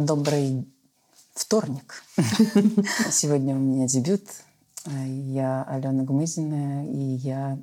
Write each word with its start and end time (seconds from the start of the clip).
Добрый 0.00 0.66
вторник. 1.34 2.02
Сегодня 3.10 3.54
у 3.54 3.58
меня 3.58 3.86
дебют. 3.86 4.22
Я 4.86 5.62
Алена 5.64 6.04
Гмызина, 6.04 6.90
и 6.90 6.96
я 6.96 7.58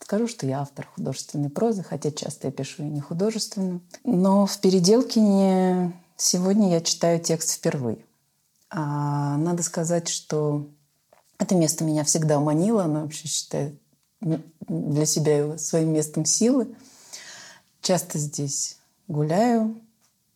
скажу, 0.00 0.26
что 0.26 0.46
я 0.46 0.62
автор 0.62 0.86
художественной 0.86 1.50
прозы, 1.50 1.82
хотя 1.82 2.10
часто 2.10 2.48
я 2.48 2.50
пишу 2.50 2.82
и 2.82 2.88
не 2.88 3.02
художественную. 3.02 3.82
Но 4.04 4.46
в 4.46 4.58
«Переделкине» 4.60 5.92
сегодня 6.16 6.70
я 6.70 6.80
читаю 6.80 7.20
текст 7.20 7.50
впервые. 7.50 7.98
А 8.70 9.36
надо 9.36 9.62
сказать, 9.62 10.08
что 10.08 10.66
это 11.36 11.54
место 11.54 11.84
меня 11.84 12.04
всегда 12.04 12.40
манило, 12.40 12.84
оно 12.84 13.02
вообще 13.02 13.28
считает 13.28 13.78
для 14.22 15.04
себя 15.04 15.36
его 15.36 15.58
своим 15.58 15.92
местом 15.92 16.24
силы. 16.24 16.74
Часто 17.82 18.18
здесь 18.18 18.78
гуляю, 19.08 19.81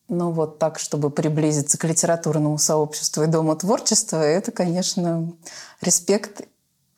но 0.09 0.30
вот 0.30 0.59
так, 0.59 0.78
чтобы 0.78 1.10
приблизиться 1.10 1.78
к 1.78 1.84
литературному 1.84 2.59
сообществу 2.59 3.24
и 3.24 3.27
Дому 3.27 3.56
творчества, 3.56 4.19
это, 4.19 4.52
конечно, 4.52 5.32
респект 5.80 6.42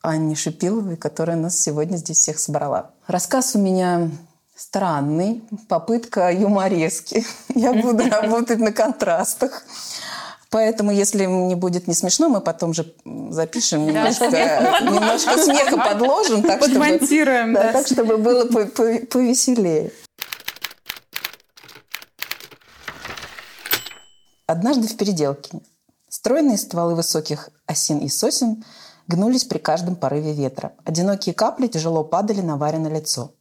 Анне 0.02 0.34
Шипиловой, 0.34 0.96
которая 0.96 1.36
нас 1.36 1.58
сегодня 1.58 1.96
здесь 1.96 2.18
всех 2.18 2.38
собрала. 2.38 2.90
Рассказ 3.06 3.54
у 3.54 3.58
меня 3.58 4.10
странный, 4.54 5.42
попытка 5.68 6.30
юморески. 6.32 7.24
Я 7.54 7.72
буду 7.72 8.04
работать 8.10 8.58
на 8.58 8.72
контрастах. 8.72 9.64
Поэтому, 10.50 10.90
если 10.90 11.26
мне 11.26 11.56
будет 11.56 11.88
не 11.88 11.94
смешно, 11.94 12.30
мы 12.30 12.40
потом 12.40 12.72
же 12.72 12.94
запишем 13.30 13.84
немножко, 13.84 14.24
немножко 14.24 15.36
смеха 15.36 15.76
подложим. 15.76 16.42
Так. 16.42 16.62
Чтобы, 16.64 16.98
да, 17.52 17.72
так, 17.72 17.86
чтобы 17.86 18.16
было 18.16 18.46
повеселее. 18.46 19.92
Однажды 24.48 24.88
в 24.88 24.96
переделке 24.96 25.60
стройные 26.08 26.56
стволы 26.56 26.94
высоких 26.94 27.50
осин 27.66 27.98
и 27.98 28.08
сосен 28.08 28.64
гнулись 29.06 29.44
при 29.44 29.58
каждом 29.58 29.94
порыве 29.94 30.32
ветра. 30.32 30.72
Одинокие 30.86 31.34
капли 31.34 31.66
тяжело 31.66 32.02
падали 32.02 32.40
на 32.40 32.56
Варе 32.56 32.78
на 32.78 32.88
лицо. 32.88 33.32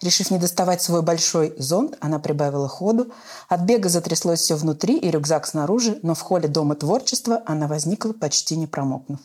Решив 0.00 0.30
не 0.30 0.38
доставать 0.38 0.80
свой 0.80 1.02
большой 1.02 1.54
зонт, 1.58 1.98
она 2.00 2.18
прибавила 2.18 2.66
ходу. 2.66 3.12
От 3.50 3.60
бега 3.60 3.90
затряслось 3.90 4.40
все 4.40 4.56
внутри 4.56 4.96
и 4.96 5.10
рюкзак 5.10 5.46
снаружи, 5.46 6.00
но 6.02 6.14
в 6.14 6.22
холле 6.22 6.48
Дома 6.48 6.76
творчества 6.76 7.42
она 7.44 7.66
возникла, 7.66 8.14
почти 8.14 8.56
не 8.56 8.66
промокнув. 8.66 9.20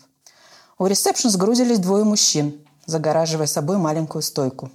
У 0.77 0.87
ресепшн 0.87 1.29
сгрузились 1.29 1.79
двое 1.79 2.03
мужчин, 2.03 2.59
загораживая 2.85 3.47
собой 3.47 3.77
маленькую 3.77 4.23
стойку. 4.23 4.71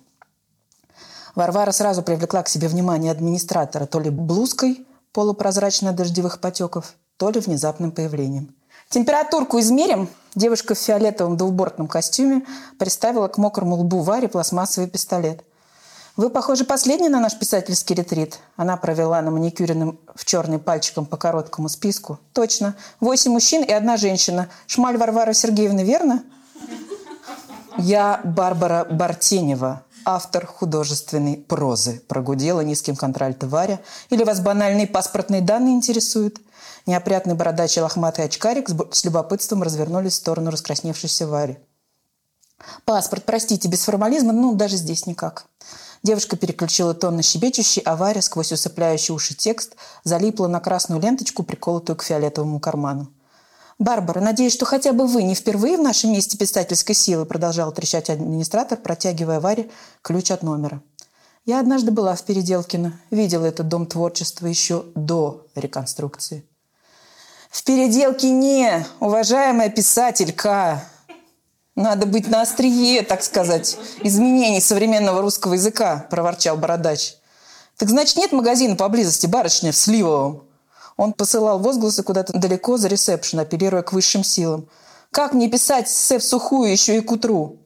Варвара 1.34 1.72
сразу 1.72 2.02
привлекла 2.02 2.42
к 2.42 2.48
себе 2.48 2.68
внимание 2.68 3.12
администратора 3.12 3.84
то 3.84 4.00
ли 4.00 4.08
блузкой, 4.08 4.86
полупрозрачно 5.18 5.92
дождевых 5.92 6.38
потеков, 6.38 6.94
то 7.16 7.30
ли 7.30 7.40
внезапным 7.40 7.90
появлением. 7.90 8.54
«Температурку 8.88 9.58
измерим?» 9.58 10.08
Девушка 10.36 10.76
в 10.76 10.78
фиолетовом 10.78 11.36
двубортном 11.36 11.88
костюме 11.88 12.46
приставила 12.78 13.26
к 13.26 13.36
мокрому 13.36 13.74
лбу 13.74 13.98
Варе 13.98 14.28
пластмассовый 14.28 14.88
пистолет. 14.88 15.42
«Вы, 16.16 16.30
похоже, 16.30 16.64
последний 16.64 17.08
на 17.08 17.18
наш 17.18 17.36
писательский 17.36 17.96
ретрит?» 17.96 18.38
Она 18.54 18.76
провела 18.76 19.20
на 19.20 19.32
маникюренным 19.32 19.98
в 20.14 20.24
черный 20.24 20.60
пальчиком 20.60 21.04
по 21.04 21.16
короткому 21.16 21.68
списку. 21.68 22.20
«Точно. 22.32 22.76
Восемь 23.00 23.32
мужчин 23.32 23.64
и 23.64 23.72
одна 23.72 23.96
женщина. 23.96 24.48
Шмаль 24.68 24.98
Варвара 24.98 25.32
Сергеевна, 25.32 25.82
верно?» 25.82 26.22
«Я 27.76 28.20
Барбара 28.22 28.84
Бартенева, 28.88 29.82
автор 30.08 30.46
художественной 30.46 31.36
прозы», 31.36 32.00
прогудела 32.08 32.62
низким 32.62 32.96
контральто 32.96 33.46
Варя. 33.46 33.80
«Или 34.08 34.24
вас 34.24 34.40
банальные 34.40 34.86
паспортные 34.86 35.42
данные 35.42 35.74
интересуют?» 35.74 36.40
Неопрятный 36.86 37.34
бородач 37.34 37.76
и 37.76 37.82
лохматый 37.82 38.24
очкарик 38.24 38.70
с 38.90 39.04
любопытством 39.04 39.62
развернулись 39.62 40.14
в 40.14 40.16
сторону 40.16 40.50
раскрасневшейся 40.50 41.26
Вари. 41.26 41.58
«Паспорт, 42.86 43.24
простите, 43.26 43.68
без 43.68 43.84
формализма, 43.84 44.32
ну, 44.32 44.54
даже 44.54 44.76
здесь 44.76 45.06
никак». 45.06 45.44
Девушка 46.02 46.36
переключила 46.36 46.94
тон 46.94 47.16
на 47.16 47.22
щебечущий, 47.22 47.82
а 47.82 47.94
Варя 47.94 48.22
сквозь 48.22 48.52
усыпляющий 48.52 49.14
уши 49.14 49.34
текст 49.34 49.76
залипла 50.04 50.46
на 50.46 50.60
красную 50.60 51.02
ленточку, 51.02 51.42
приколотую 51.42 51.96
к 51.96 52.02
фиолетовому 52.02 52.60
карману. 52.60 53.12
«Барбара, 53.78 54.20
надеюсь, 54.20 54.52
что 54.52 54.64
хотя 54.64 54.92
бы 54.92 55.06
вы 55.06 55.22
не 55.22 55.36
впервые 55.36 55.76
в 55.76 55.82
нашем 55.82 56.12
месте 56.12 56.36
писательской 56.36 56.96
силы», 56.96 57.24
продолжал 57.24 57.70
трещать 57.72 58.10
администратор, 58.10 58.76
протягивая 58.76 59.38
Варе 59.38 59.70
ключ 60.02 60.32
от 60.32 60.42
номера. 60.42 60.82
«Я 61.44 61.60
однажды 61.60 61.92
была 61.92 62.16
в 62.16 62.22
Переделкино, 62.24 62.98
видела 63.10 63.46
этот 63.46 63.68
дом 63.68 63.86
творчества 63.86 64.48
еще 64.48 64.84
до 64.96 65.46
реконструкции». 65.54 66.44
«В 67.50 67.62
Переделкине, 67.62 68.84
уважаемая 68.98 69.70
писателька!» 69.70 70.82
«Надо 71.76 72.06
быть 72.06 72.28
на 72.28 72.42
острие, 72.42 73.02
так 73.02 73.22
сказать, 73.22 73.78
изменений 74.02 74.60
современного 74.60 75.22
русского 75.22 75.54
языка»,– 75.54 76.04
проворчал 76.10 76.56
бородач. 76.56 77.14
«Так 77.76 77.88
значит, 77.88 78.16
нет 78.16 78.32
магазина 78.32 78.74
поблизости, 78.74 79.26
барышня, 79.28 79.70
в 79.70 79.76
Сливовом?» 79.76 80.47
Он 80.98 81.12
посылал 81.12 81.60
возгласы 81.60 82.02
куда-то 82.02 82.36
далеко 82.36 82.76
за 82.76 82.88
ресепшн, 82.88 83.38
апеллируя 83.38 83.82
к 83.82 83.92
высшим 83.92 84.24
силам. 84.24 84.68
«Как 85.12 85.32
мне 85.32 85.48
писать 85.48 85.86
эссе 85.86 86.18
в 86.18 86.24
сухую 86.24 86.70
еще 86.70 86.98
и 86.98 87.00
к 87.00 87.10
утру?» 87.12 87.60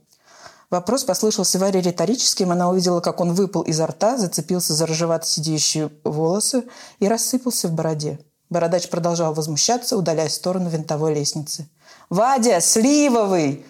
Вопрос 0.70 1.04
послышался 1.04 1.58
Варе 1.58 1.80
риторическим. 1.80 2.52
Она 2.52 2.68
увидела, 2.68 3.00
как 3.00 3.20
он 3.20 3.32
выпал 3.32 3.62
изо 3.62 3.86
рта, 3.86 4.18
зацепился 4.18 4.74
за 4.74 4.86
рыжевато 4.86 5.26
сидящие 5.26 5.90
волосы 6.04 6.64
и 6.98 7.08
рассыпался 7.08 7.68
в 7.68 7.72
бороде. 7.72 8.20
Бородач 8.50 8.88
продолжал 8.90 9.32
возмущаться, 9.32 9.96
удаляясь 9.96 10.32
в 10.32 10.36
сторону 10.36 10.68
винтовой 10.68 11.14
лестницы. 11.14 11.68
«Вадя, 12.10 12.60
Сливовый! 12.60 13.64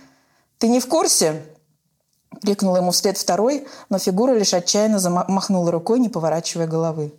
Ты 0.59 0.69
не 0.69 0.81
в 0.81 0.89
курсе?» 0.89 1.41
Крикнул 2.41 2.77
ему 2.77 2.91
вслед 2.91 3.17
второй, 3.17 3.69
но 3.91 3.99
фигура 3.99 4.33
лишь 4.33 4.55
отчаянно 4.55 4.99
замахнула 4.99 5.71
рукой, 5.71 6.01
не 6.01 6.09
поворачивая 6.09 6.67
головы. 6.67 7.15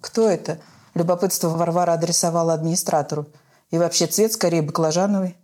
«Кто 0.00 0.28
это?» 0.28 0.58
Любопытство 0.94 1.48
Варвара 1.48 1.92
адресовала 1.92 2.54
администратору. 2.54 3.26
И 3.70 3.78
вообще 3.78 4.06
цвет 4.06 4.32
скорее 4.32 4.62
баклажановый. 4.62 5.36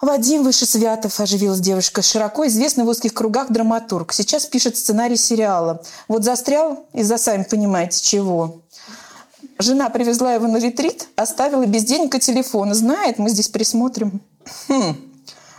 Вадим 0.00 0.44
Вышесвятов, 0.44 1.20
оживилась 1.20 1.60
девушка, 1.60 2.00
широко 2.00 2.46
известный 2.46 2.84
в 2.84 2.88
узких 2.88 3.12
кругах 3.12 3.52
драматург. 3.52 4.14
Сейчас 4.14 4.46
пишет 4.46 4.78
сценарий 4.78 5.16
сериала. 5.16 5.82
Вот 6.08 6.24
застрял 6.24 6.86
из-за, 6.94 7.18
сами 7.18 7.42
понимаете, 7.42 8.02
чего. 8.02 8.62
Жена 9.58 9.90
привезла 9.90 10.32
его 10.32 10.46
на 10.46 10.56
ретрит, 10.56 11.06
оставила 11.16 11.66
без 11.66 11.84
денег 11.84 12.14
и 12.14 12.18
телефона. 12.18 12.72
Знает, 12.74 13.18
мы 13.18 13.28
здесь 13.28 13.48
присмотрим. 13.48 14.22
Хм. 14.68 14.96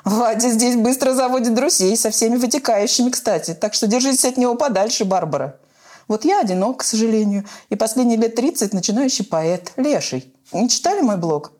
Вадя 0.04 0.50
здесь 0.50 0.76
быстро 0.76 1.14
заводит 1.14 1.54
друзей, 1.54 1.96
со 1.96 2.10
всеми 2.10 2.38
вытекающими, 2.38 3.12
кстати. 3.12 3.54
Так 3.54 3.76
что 3.76 3.86
держитесь 3.86 4.26
от 4.26 4.38
него 4.38 4.56
подальше, 4.56 5.06
Барбара. 5.06 5.56
Вот 6.12 6.26
я 6.26 6.42
одинок, 6.42 6.82
к 6.82 6.84
сожалению, 6.84 7.46
и 7.70 7.78
последние 7.78 8.18
лет 8.18 8.36
30 8.36 8.74
начинающий 8.74 9.24
поэт, 9.24 9.72
леший. 9.78 10.36
Не 10.52 10.68
читали 10.68 11.00
мой 11.00 11.16
блог? 11.16 11.54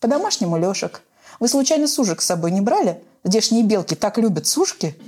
По-домашнему 0.00 0.56
лешек. 0.56 1.02
Вы 1.40 1.48
случайно 1.48 1.86
сушек 1.86 2.22
с 2.22 2.24
собой 2.24 2.52
не 2.52 2.62
брали? 2.62 3.02
Здешние 3.22 3.62
белки 3.62 3.94
так 3.94 4.16
любят 4.16 4.46
сушки. 4.46 4.98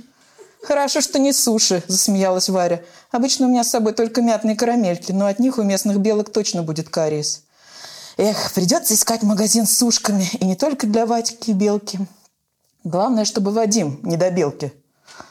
«Хорошо, 0.61 1.01
что 1.01 1.17
не 1.17 1.33
суши»,– 1.33 1.81
засмеялась 1.87 2.47
Варя. 2.47 2.83
«Обычно 3.09 3.47
у 3.47 3.49
меня 3.49 3.63
с 3.63 3.71
собой 3.71 3.93
только 3.93 4.21
мятные 4.21 4.55
карамельки, 4.55 5.11
но 5.11 5.25
от 5.25 5.39
них 5.39 5.57
у 5.57 5.63
местных 5.63 5.97
белок 5.97 6.31
точно 6.31 6.61
будет 6.61 6.89
кариес». 6.89 7.41
Эх, 8.17 8.53
придется 8.53 8.93
искать 8.93 9.23
магазин 9.23 9.65
с 9.65 9.75
сушками. 9.75 10.29
И 10.33 10.45
не 10.45 10.55
только 10.55 10.85
для 10.85 11.07
Ватики 11.07 11.49
и 11.49 11.53
Белки. 11.53 11.97
Главное, 12.83 13.25
чтобы 13.25 13.49
Вадим 13.49 13.99
не 14.03 14.15
до 14.15 14.29
Белки, 14.29 14.71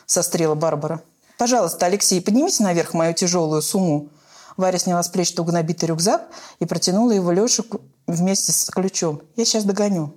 сострила 0.06 0.56
Барбара. 0.56 1.00
«Пожалуйста, 1.39 1.87
Алексей, 1.87 2.21
поднимите 2.21 2.62
наверх 2.62 2.95
мою 2.95 3.15
тяжелую 3.15 3.62
сумму». 3.62 4.11
Варя 4.56 4.79
сняла 4.79 5.03
с 5.03 5.08
плеч 5.08 5.35
туго 5.35 5.53
набитый 5.53 5.88
рюкзак 5.88 6.29
и 6.61 6.64
протянула 6.64 7.11
его 7.11 7.32
Леше 7.32 7.64
вместе 8.06 8.53
с 8.53 8.70
ключом. 8.70 9.23
«Я 9.37 9.44
сейчас 9.44 9.64
догоню». 9.64 10.14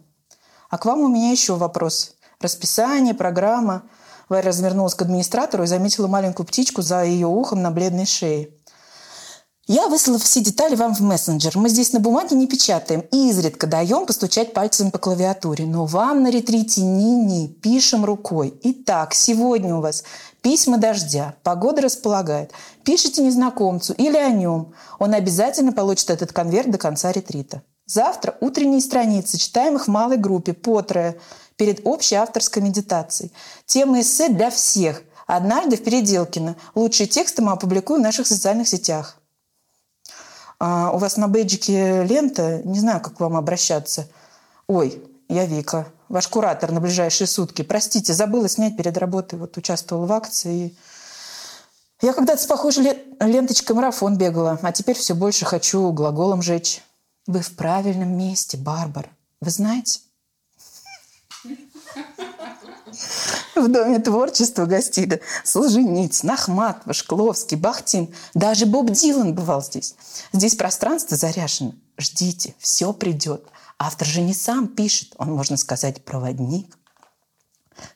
«А 0.69 0.77
к 0.77 0.85
вам 0.85 0.99
у 0.99 1.07
меня 1.07 1.31
еще 1.31 1.55
вопрос. 1.55 2.13
Расписание, 2.39 3.13
программа». 3.13 3.83
Варя 4.29 4.49
развернулась 4.49 4.93
к 4.93 5.01
администратору 5.01 5.63
и 5.63 5.67
заметила 5.67 6.07
маленькую 6.07 6.45
птичку 6.45 6.81
за 6.81 7.03
ее 7.03 7.27
ухом 7.27 7.61
на 7.61 7.71
бледной 7.71 8.05
шее. 8.05 8.49
Я 9.69 9.89
выслала 9.89 10.17
все 10.17 10.39
детали 10.39 10.75
вам 10.75 10.95
в 10.95 11.01
мессенджер. 11.01 11.57
Мы 11.57 11.67
здесь 11.67 11.91
на 11.91 11.99
бумаге 11.99 12.37
не 12.37 12.47
печатаем. 12.47 13.01
И 13.11 13.29
изредка 13.29 13.67
даем 13.67 14.05
постучать 14.05 14.53
пальцем 14.53 14.91
по 14.91 14.97
клавиатуре. 14.97 15.65
Но 15.65 15.85
вам 15.85 16.23
на 16.23 16.31
ретрите 16.31 16.83
ни-ни. 16.83 17.47
Пишем 17.47 18.05
рукой. 18.05 18.57
Итак, 18.63 19.13
сегодня 19.13 19.75
у 19.75 19.81
вас 19.81 20.05
письма 20.47 20.77
дождя. 20.77 21.35
Погода 21.43 21.81
располагает. 21.81 22.53
Пишите 22.85 23.21
незнакомцу 23.21 23.91
или 23.91 24.15
о 24.15 24.29
нем. 24.29 24.71
Он 24.97 25.13
обязательно 25.13 25.73
получит 25.73 26.09
этот 26.09 26.31
конверт 26.31 26.71
до 26.71 26.77
конца 26.77 27.11
ретрита. 27.11 27.63
Завтра 27.85 28.37
утренние 28.39 28.79
страницы. 28.79 29.37
Читаем 29.37 29.75
их 29.75 29.87
в 29.87 29.91
малой 29.91 30.15
группе, 30.15 30.53
по 30.53 30.81
трое, 30.83 31.19
перед 31.57 31.85
общей 31.85 32.15
авторской 32.15 32.63
медитацией. 32.63 33.33
Тема 33.65 33.99
эссе 33.99 34.29
для 34.29 34.49
всех. 34.49 35.03
Однажды 35.25 35.75
в 35.75 35.83
Переделкино. 35.83 36.55
Лучшие 36.75 37.07
тексты 37.07 37.41
мы 37.41 37.51
опубликуем 37.51 37.99
в 37.99 38.05
наших 38.05 38.25
социальных 38.25 38.69
сетях. 38.69 39.17
А 40.59 40.91
у 40.93 40.97
вас 40.97 41.17
на 41.17 41.27
бейджике 41.27 42.05
лента, 42.05 42.61
не 42.63 42.79
знаю, 42.79 43.01
как 43.01 43.17
к 43.17 43.19
вам 43.19 43.35
обращаться. 43.35 44.07
Ой, 44.67 45.03
я 45.27 45.45
Вика, 45.45 45.87
ваш 46.09 46.27
куратор 46.27 46.71
на 46.71 46.79
ближайшие 46.79 47.27
сутки. 47.27 47.61
Простите, 47.61 48.13
забыла 48.13 48.49
снять 48.49 48.77
перед 48.77 48.97
работой, 48.97 49.39
вот 49.39 49.57
участвовала 49.57 50.05
в 50.05 50.11
акции. 50.11 50.75
Я 52.01 52.13
когда-то 52.13 52.41
с 52.41 52.45
похожей 52.45 52.99
ленточкой 53.19 53.75
марафон 53.75 54.17
бегала, 54.17 54.59
а 54.61 54.71
теперь 54.71 54.95
все 54.95 55.15
больше 55.15 55.45
хочу 55.45 55.91
глаголом 55.91 56.41
жечь. 56.41 56.81
Вы 57.25 57.41
в 57.41 57.55
правильном 57.55 58.17
месте, 58.17 58.57
Барбара. 58.57 59.09
Вы 59.41 59.49
знаете? 59.49 59.99
В 63.55 63.67
Доме 63.67 63.99
творчества 63.99 64.65
гостили 64.65 65.21
Солженицын, 65.43 66.29
Ахматова, 66.29 66.93
Шкловский, 66.93 67.57
Бахтин. 67.57 68.13
Даже 68.33 68.65
Боб 68.67 68.91
Дилан 68.91 69.33
бывал 69.33 69.63
здесь. 69.63 69.95
Здесь 70.31 70.55
пространство 70.55 71.17
заряжено. 71.17 71.73
Ждите, 71.97 72.53
все 72.59 72.93
придет. 72.93 73.43
Автор 73.79 74.07
же 74.07 74.21
не 74.21 74.33
сам 74.33 74.67
пишет, 74.67 75.13
он, 75.17 75.33
можно 75.33 75.55
сказать, 75.55 76.03
проводник. 76.03 76.77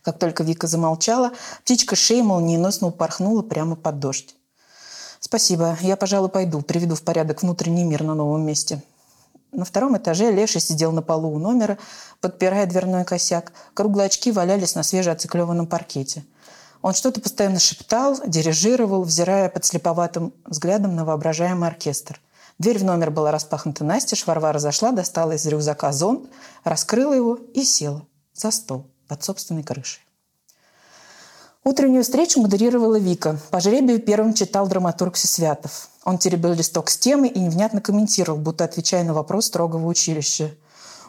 Как 0.04 0.20
только 0.20 0.44
Вика 0.44 0.68
замолчала, 0.68 1.32
птичка 1.64 1.96
шеи 1.96 2.22
молниеносно 2.22 2.88
упорхнула 2.88 3.42
прямо 3.42 3.76
под 3.76 4.00
дождь. 4.00 4.36
«Спасибо, 5.20 5.78
я, 5.82 5.98
пожалуй, 5.98 6.30
пойду, 6.30 6.62
приведу 6.62 6.96
в 6.96 7.02
порядок 7.02 7.42
внутренний 7.42 7.84
мир 7.84 8.04
на 8.04 8.16
новом 8.16 8.46
месте». 8.46 8.82
На 9.52 9.66
втором 9.66 9.98
этаже 9.98 10.32
Леша 10.32 10.60
сидел 10.60 10.92
на 10.94 11.02
полу 11.02 11.34
у 11.34 11.38
номера, 11.38 11.78
подпирая 12.22 12.66
дверной 12.68 13.04
косяк. 13.04 13.52
Круглые 13.74 14.06
очки 14.06 14.32
валялись 14.32 14.76
на 14.76 14.84
свежеоциклеванном 14.84 15.68
паркете. 15.68 16.24
Он 16.82 16.94
что-то 16.94 17.20
постоянно 17.20 17.60
шептал, 17.60 18.18
дирижировал, 18.26 19.04
взирая 19.04 19.50
под 19.50 19.66
слеповатым 19.66 20.34
взглядом 20.46 20.96
на 20.96 21.06
воображаемый 21.06 21.68
оркестр. 21.68 22.22
Дверь 22.62 22.78
в 22.78 22.84
номер 22.84 23.10
была 23.10 23.32
распахнута 23.32 23.84
настежь, 23.84 24.28
Варвара 24.28 24.60
зашла, 24.60 24.92
достала 24.92 25.32
из 25.32 25.44
рюкзака 25.48 25.92
зонт, 25.92 26.30
раскрыла 26.64 27.14
его 27.14 27.40
и 27.56 27.64
села 27.64 28.06
за 28.36 28.52
стол 28.52 28.86
под 29.08 29.24
собственной 29.24 29.64
крышей. 29.64 30.04
Утреннюю 31.64 32.04
встречу 32.04 32.40
модерировала 32.40 33.00
Вика. 33.00 33.40
По 33.50 33.62
жребию 33.62 34.00
первым 34.00 34.36
читал 34.36 34.68
драматург 34.68 35.18
Сесвятов. 35.18 35.90
Он 36.04 36.20
теребил 36.20 36.54
листок 36.54 36.92
с 36.92 37.00
темы 37.00 37.30
и 37.30 37.40
невнятно 37.40 37.82
комментировал, 37.82 38.38
будто 38.38 38.64
отвечая 38.64 39.04
на 39.06 39.16
вопрос 39.16 39.48
строгого 39.48 39.88
училища. 39.88 40.52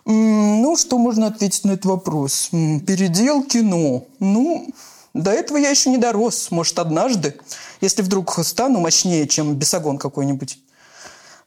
«Ну, 0.06 0.74
что 0.78 0.96
можно 0.96 1.26
ответить 1.26 1.66
на 1.66 1.72
этот 1.72 1.84
вопрос? 1.84 2.48
Передел 2.50 3.44
кино. 3.44 4.06
Ну, 4.20 4.68
до 5.12 5.30
этого 5.30 5.58
я 5.58 5.68
еще 5.68 5.90
не 5.90 5.98
дорос. 5.98 6.50
Может, 6.50 6.78
однажды, 6.78 7.38
если 7.82 8.00
вдруг 8.00 8.38
стану 8.42 8.80
мощнее, 8.80 9.28
чем 9.28 9.54
бесогон 9.54 9.98
какой-нибудь. 9.98 10.58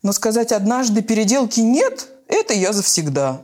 Но 0.05 0.13
сказать 0.13 0.51
однажды 0.51 1.01
переделки 1.01 1.61
нет, 1.61 2.09
это 2.27 2.53
я 2.53 2.73
завсегда. 2.73 3.41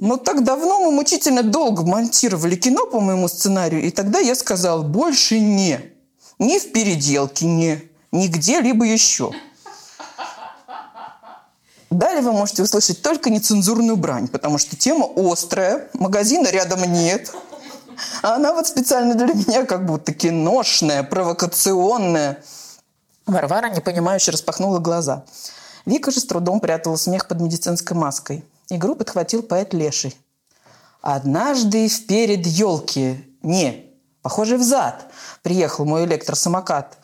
Но 0.00 0.18
так 0.18 0.44
давно 0.44 0.80
мы 0.80 0.90
мучительно 0.90 1.42
долго 1.42 1.82
монтировали 1.82 2.56
кино 2.56 2.84
по 2.84 3.00
моему 3.00 3.26
сценарию, 3.26 3.82
и 3.82 3.90
тогда 3.90 4.18
я 4.18 4.34
сказал, 4.34 4.82
больше 4.82 5.40
не. 5.40 5.80
Ни 6.38 6.58
в 6.58 6.72
переделке, 6.72 7.46
не. 7.46 7.88
Ни 8.12 8.26
где-либо 8.26 8.84
еще. 8.84 9.32
Далее 11.88 12.20
вы 12.20 12.32
можете 12.32 12.62
услышать 12.62 13.00
только 13.00 13.30
нецензурную 13.30 13.96
брань, 13.96 14.28
потому 14.28 14.58
что 14.58 14.76
тема 14.76 15.08
острая, 15.16 15.88
магазина 15.94 16.48
рядом 16.48 16.84
нет. 16.84 17.32
А 18.20 18.34
она 18.34 18.52
вот 18.52 18.66
специально 18.66 19.14
для 19.14 19.32
меня 19.32 19.64
как 19.64 19.86
будто 19.86 20.12
киношная, 20.12 21.02
провокационная. 21.02 22.44
Варвара 23.26 23.70
непонимающе 23.70 24.32
распахнула 24.32 24.78
глаза. 24.78 25.24
Вика 25.86 26.10
же 26.10 26.20
с 26.20 26.24
трудом 26.24 26.60
прятала 26.60 26.96
смех 26.96 27.28
под 27.28 27.40
медицинской 27.40 27.96
маской. 27.96 28.44
Игру 28.68 28.94
подхватил 28.94 29.42
поэт 29.42 29.74
Леший. 29.74 30.16
«Однажды 31.00 31.88
вперед 31.88 32.46
елки, 32.46 33.24
не, 33.42 33.90
похоже, 34.22 34.56
взад, 34.56 35.10
приехал 35.42 35.84
мой 35.84 36.04
электросамокат. 36.04 36.98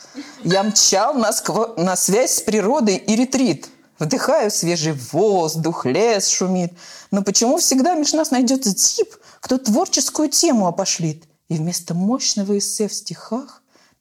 Я 0.45 0.63
мчал 0.63 1.15
на, 1.15 1.33
скво... 1.33 1.75
на 1.77 1.97
связь 1.97 2.35
с 2.37 2.41
природой 2.41 2.97
и 2.97 3.17
ретрит. 3.17 3.69
Вдыхаю 3.99 4.51
свежий 4.51 4.93
воздух, 4.93 5.85
лес 5.85 6.29
шумит. 6.29 6.73
Но 7.11 7.23
почему 7.23 7.59
всегда 7.59 7.95
между 7.95 8.17
нас 8.19 8.31
найдется 8.31 8.73
тип, 8.75 9.17
кто 9.41 9.59
творческую 9.59 10.29
тему 10.29 10.69
опошлит? 10.69 11.25
И 11.49 11.55
вместо 11.55 11.95
мощного 11.95 12.59
эссе 12.59 12.87
в 12.87 12.95
стихах 12.95 13.58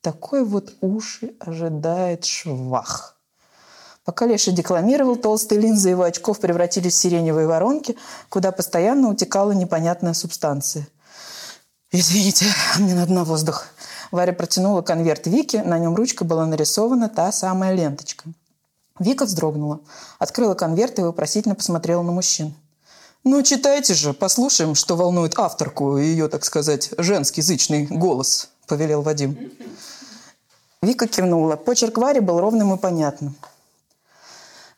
такой 0.07 0.45
вот 0.45 0.73
уши 0.79 1.33
ожидает 1.37 2.23
швах. 2.23 3.17
Пока 4.05 4.25
Леша 4.25 4.53
декламировал, 4.53 5.17
толстые 5.17 5.59
линзы 5.59 5.89
его 5.89 6.03
очков 6.03 6.39
превратились 6.39 6.93
в 6.93 6.97
сиреневые 6.97 7.45
воронки, 7.45 7.97
куда 8.29 8.53
постоянно 8.53 9.09
утекала 9.09 9.51
непонятная 9.51 10.13
субстанция. 10.13 10.87
«Извините, 11.91 12.45
мне 12.79 12.95
надо 12.95 13.11
на 13.11 13.25
воздух». 13.25 13.65
Варя 14.09 14.31
протянула 14.31 14.81
конверт 14.81 15.27
Вики, 15.27 15.57
на 15.57 15.77
нем 15.77 15.93
ручкой 15.93 16.23
была 16.23 16.45
нарисована 16.45 17.09
та 17.09 17.33
самая 17.33 17.75
ленточка. 17.75 18.23
Вика 18.99 19.25
вздрогнула, 19.25 19.81
открыла 20.19 20.53
конверт 20.53 20.99
и 20.99 21.01
вопросительно 21.01 21.55
посмотрела 21.55 22.01
на 22.01 22.13
мужчин. 22.13 22.55
«Ну, 23.25 23.43
читайте 23.43 23.93
же, 23.93 24.13
послушаем, 24.13 24.73
что 24.73 24.95
волнует 24.95 25.37
авторку 25.37 25.97
и 25.97 26.05
ее, 26.05 26.29
так 26.29 26.45
сказать, 26.45 26.91
женский 26.97 27.41
зычный 27.41 27.87
голос»,– 27.87 28.51
повелел 28.67 29.01
Вадим. 29.01 29.51
Вика 30.83 31.07
кивнула. 31.07 31.55
Почерк 31.55 31.97
Вари 31.97 32.19
был 32.19 32.39
ровным 32.39 32.73
и 32.73 32.77
понятным. 32.77 33.35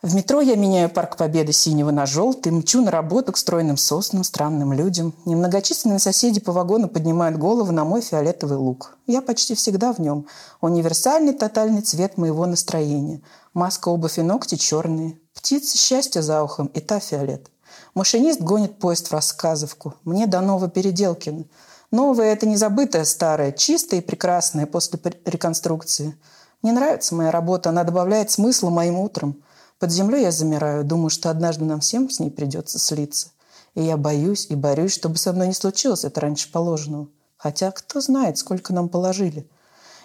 В 0.01 0.15
метро 0.15 0.39
я 0.39 0.55
меняю 0.55 0.89
парк 0.89 1.17
Победы 1.17 1.51
синего 1.51 1.91
на 1.91 2.05
желтый, 2.05 2.53
мчу 2.53 2.81
на 2.81 2.89
работу 2.89 3.33
к 3.33 3.37
стройным 3.37 3.75
соснам, 3.75 4.23
странным 4.23 4.71
людям. 4.71 5.13
Немногочисленные 5.25 5.99
соседи 5.99 6.39
по 6.39 6.53
вагону 6.53 6.87
поднимают 6.87 7.37
голову 7.37 7.73
на 7.73 7.83
мой 7.83 8.01
фиолетовый 8.01 8.57
лук. 8.57 8.97
Я 9.07 9.21
почти 9.21 9.55
всегда 9.55 9.91
в 9.91 9.99
нем. 9.99 10.25
Универсальный 10.61 11.33
тотальный 11.33 11.81
цвет 11.81 12.17
моего 12.17 12.45
настроения. 12.45 13.21
Маска, 13.53 13.89
обувь 13.89 14.19
и 14.19 14.21
ногти 14.21 14.55
черные. 14.55 15.19
Птицы 15.33 15.77
счастья 15.77 16.21
за 16.21 16.41
ухом 16.43 16.67
и 16.67 16.79
та 16.79 17.01
фиолет. 17.01 17.51
Машинист 17.93 18.39
гонит 18.39 18.79
поезд 18.79 19.09
в 19.09 19.13
рассказовку. 19.13 19.95
Мне 20.05 20.27
до 20.27 20.39
нового 20.39 20.69
Переделкина. 20.69 21.43
Новое– 21.91 22.25
это 22.33 22.47
не 22.47 22.57
забытое 22.57 23.05
старое, 23.05 23.51
чистое 23.51 23.99
и 23.99 24.03
прекрасное 24.03 24.65
после 24.65 24.99
реконструкции. 25.25 26.15
Мне 26.61 26.71
нравится 26.71 27.15
моя 27.15 27.31
работа, 27.31 27.69
она 27.69 27.83
добавляет 27.83 28.31
смысла 28.31 28.69
моим 28.69 28.99
утрам– 28.99 29.35
под 29.79 29.91
землей 29.91 30.23
я 30.23 30.31
замираю, 30.31 30.83
думаю, 30.83 31.09
что 31.09 31.29
однажды 31.29 31.63
нам 31.63 31.79
всем 31.79 32.09
с 32.09 32.19
ней 32.19 32.29
придется 32.29 32.77
слиться. 32.79 33.29
И 33.75 33.81
я 33.81 33.95
боюсь 33.95 34.47
и 34.49 34.55
борюсь, 34.55 34.91
чтобы 34.91 35.17
со 35.17 35.31
мной 35.31 35.47
не 35.47 35.53
случилось 35.53 36.03
это 36.03 36.19
раньше 36.19 36.51
положенного. 36.51 37.07
Хотя 37.37 37.71
кто 37.71 38.01
знает, 38.01 38.37
сколько 38.37 38.73
нам 38.73 38.89
положили. 38.89 39.49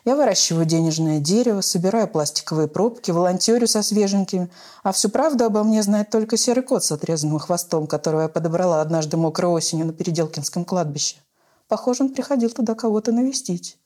Я 0.05 0.14
выращиваю 0.14 0.64
денежное 0.64 1.19
дерево, 1.19 1.61
собираю 1.61 2.07
пластиковые 2.07 2.69
пробки, 2.69 3.11
волонтерю 3.11 3.67
со 3.67 3.83
свеженькими. 3.83 4.49
А 4.85 4.93
всю 4.93 5.09
правду 5.09 5.45
обо 5.45 5.64
мне 5.64 5.83
знает 5.83 6.11
только 6.11 6.37
серый 6.37 6.62
кот 6.62 6.85
с 6.85 6.93
отрезанным 6.93 7.41
хвостом, 7.41 7.88
которого 7.88 8.23
я 8.23 8.29
подобрала 8.29 8.81
однажды 8.81 9.17
мокрой 9.17 9.50
осенью 9.50 9.87
на 9.87 9.93
Переделкинском 9.93 10.64
кладбище. 10.64 11.17
Похоже, 11.75 12.04
он 12.04 12.11
приходил 12.11 12.50
туда 12.50 12.76
кого-то 12.76 13.11
навестить. 13.11 13.78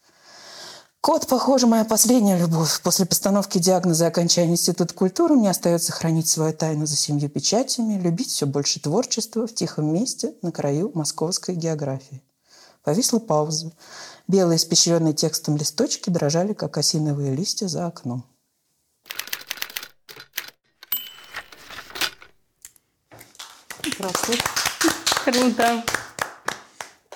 Кот, 1.01 1.27
похоже, 1.27 1.67
моя 1.67 1.87
последняя 1.87 2.39
любовь. 2.39 2.83
После 2.83 3.07
постановки 3.07 3.57
диагноза 3.57 4.05
и 4.05 4.09
окончания 4.09 4.53
Института 4.53 4.93
культуры 4.93 5.37
мне 5.37 5.49
остается 5.49 5.91
хранить 5.91 6.29
свою 6.29 6.53
тайну 6.53 6.85
за 6.85 6.97
семью 6.97 7.31
печатями, 7.31 7.99
любить 7.99 8.29
все 8.29 8.45
больше 8.45 8.79
творчества 8.79 9.47
в 9.47 9.55
тихом 9.55 9.91
месте 9.91 10.35
на 10.43 10.53
краю 10.53 10.91
московской 10.93 11.55
географии. 11.55 12.23
Повисла 12.85 13.21
пауза. 13.21 13.73
Белые, 14.27 14.59
испещренные 14.59 15.15
текстом 15.15 15.57
листочки 15.57 16.11
дрожали, 16.11 16.53
как 16.53 16.77
осиновые 16.77 17.35
листья 17.35 17.69
за 17.69 17.87
окном. 17.87 18.23
Здравствуй. 23.83 24.39
Круто. 25.25 25.83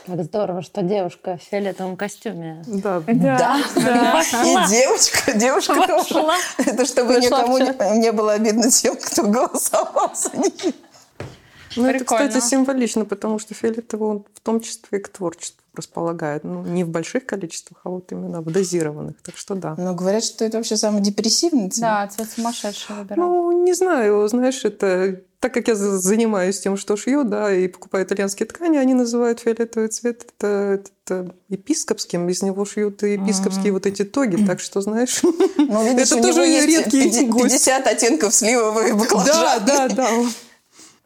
Как 0.07 0.25
здорово, 0.25 0.63
что 0.63 0.83
девушка 0.83 1.37
в 1.37 1.43
фиолетовом 1.43 1.97
костюме. 1.97 2.63
Да, 2.67 3.01
да. 3.07 3.61
да. 3.77 4.23
И 4.45 4.69
девочка, 4.69 5.33
девушка 5.33 5.75
тоже. 5.87 6.27
Это 6.59 6.85
чтобы 6.87 7.15
никому 7.17 7.59
не, 7.59 7.99
не 7.99 8.11
было 8.11 8.33
обидно 8.33 8.69
тем, 8.71 8.97
кто 8.97 9.23
голосовал 9.23 10.11
за 10.15 10.37
нее. 10.37 10.75
Ну, 11.77 11.87
это, 11.87 12.05
кстати, 12.05 12.41
символично, 12.41 13.05
потому 13.05 13.39
что 13.39 13.55
фиолетовый 13.55 14.09
он 14.09 14.25
в 14.35 14.41
том 14.41 14.61
числе 14.61 14.99
и 14.99 15.03
к 15.03 15.09
творчеству 15.09 15.63
располагает. 15.75 16.45
Ну, 16.45 16.63
не 16.63 16.85
в 16.85 16.89
больших 16.89 17.27
количествах, 17.27 17.81
а 17.85 17.91
вот 17.91 18.13
именно 18.13 18.43
в 18.43 18.51
дозированных. 18.51 19.23
Так 19.23 19.37
что 19.37 19.55
да. 19.55 19.75
Но 19.79 19.95
говорят, 19.95 20.25
что 20.25 20.45
это 20.45 20.59
вообще 20.59 20.77
самый 20.77 21.01
депрессивный 21.01 21.71
цвет. 21.71 21.83
Да, 21.83 22.07
цвет 22.09 22.31
сумасшедший 22.31 22.97
выбирал. 22.97 23.29
Ну, 23.29 23.65
не 23.65 23.73
знаю. 23.73 24.29
Знаешь, 24.29 24.65
это 24.65 25.23
так 25.43 25.53
как 25.53 25.67
я 25.67 25.75
занимаюсь 25.75 26.61
тем, 26.61 26.77
что 26.77 26.97
шью, 26.97 27.25
да, 27.25 27.53
и 27.53 27.67
покупаю 27.67 28.05
итальянские 28.05 28.47
ткани, 28.47 28.77
они 28.77 28.95
называют 28.95 29.41
фиолетовый 29.41 29.89
цвет 29.89 30.25
это, 30.39 30.81
это 31.05 31.35
епископским, 31.49 32.29
из 32.29 32.43
него 32.43 32.65
шьют 32.65 33.03
и 33.03 33.15
епископские 33.15 33.71
mm-hmm. 33.71 33.73
вот 33.73 33.87
эти 33.87 34.05
тоги, 34.05 34.47
так 34.47 34.61
что, 34.61 34.81
знаешь, 34.81 35.21
ну, 35.57 35.85
видишь, 35.85 36.13
это 36.13 36.23
тоже 36.23 36.45
редкий 36.45 37.03
50, 37.03 37.29
гость. 37.29 37.55
50 37.55 37.87
оттенков 37.89 38.33
сливовых 38.33 38.97
баклажан. 38.97 39.35
Да, 39.35 39.59
да, 39.59 39.89
да. 39.89 40.09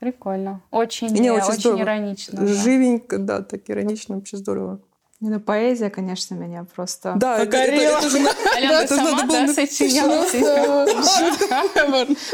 Прикольно. 0.07 0.63
Очень, 0.71 1.09
не, 1.09 1.33
очень, 1.33 1.55
очень 1.55 1.81
иронично. 1.81 2.47
Живенько, 2.47 3.19
да. 3.19 3.39
да, 3.39 3.45
так 3.45 3.63
иронично, 3.69 4.15
вообще 4.15 4.37
здорово. 4.37 4.79
Не, 5.21 5.31
ну 5.31 5.41
поэзия, 5.41 5.91
конечно, 5.91 6.37
меня 6.37 6.65
просто 6.77 7.15
да, 7.17 7.39
покорила. 7.39 7.99
Это, 7.99 8.07
это, 8.07 8.07
это 8.07 8.11
же, 8.11 8.19
Алена, 8.57 8.71
да, 8.71 8.83
это 8.85 8.95
сама, 8.95 9.23
да, 9.25 9.49
сочиняла? 9.49 10.25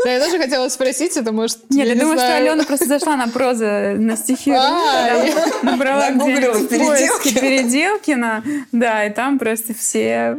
Да, 0.04 0.12
я 0.12 0.20
тоже 0.20 0.38
хотела 0.38 0.68
спросить, 0.68 1.16
это 1.16 1.32
может... 1.32 1.70
Нет, 1.70 1.88
я 1.88 1.94
думаю, 1.94 2.18
что 2.18 2.36
Алена 2.36 2.64
просто 2.64 2.84
зашла 2.84 3.16
на 3.16 3.28
прозу, 3.28 3.64
на 3.64 4.18
стихи. 4.18 4.50
А, 4.50 5.24
набрала 5.62 6.10
где-нибудь 6.10 6.68
поиски 6.68 7.32
Переделкина. 7.32 8.44
Да, 8.72 9.06
и 9.06 9.14
там 9.14 9.38
просто 9.38 9.72
все 9.72 10.36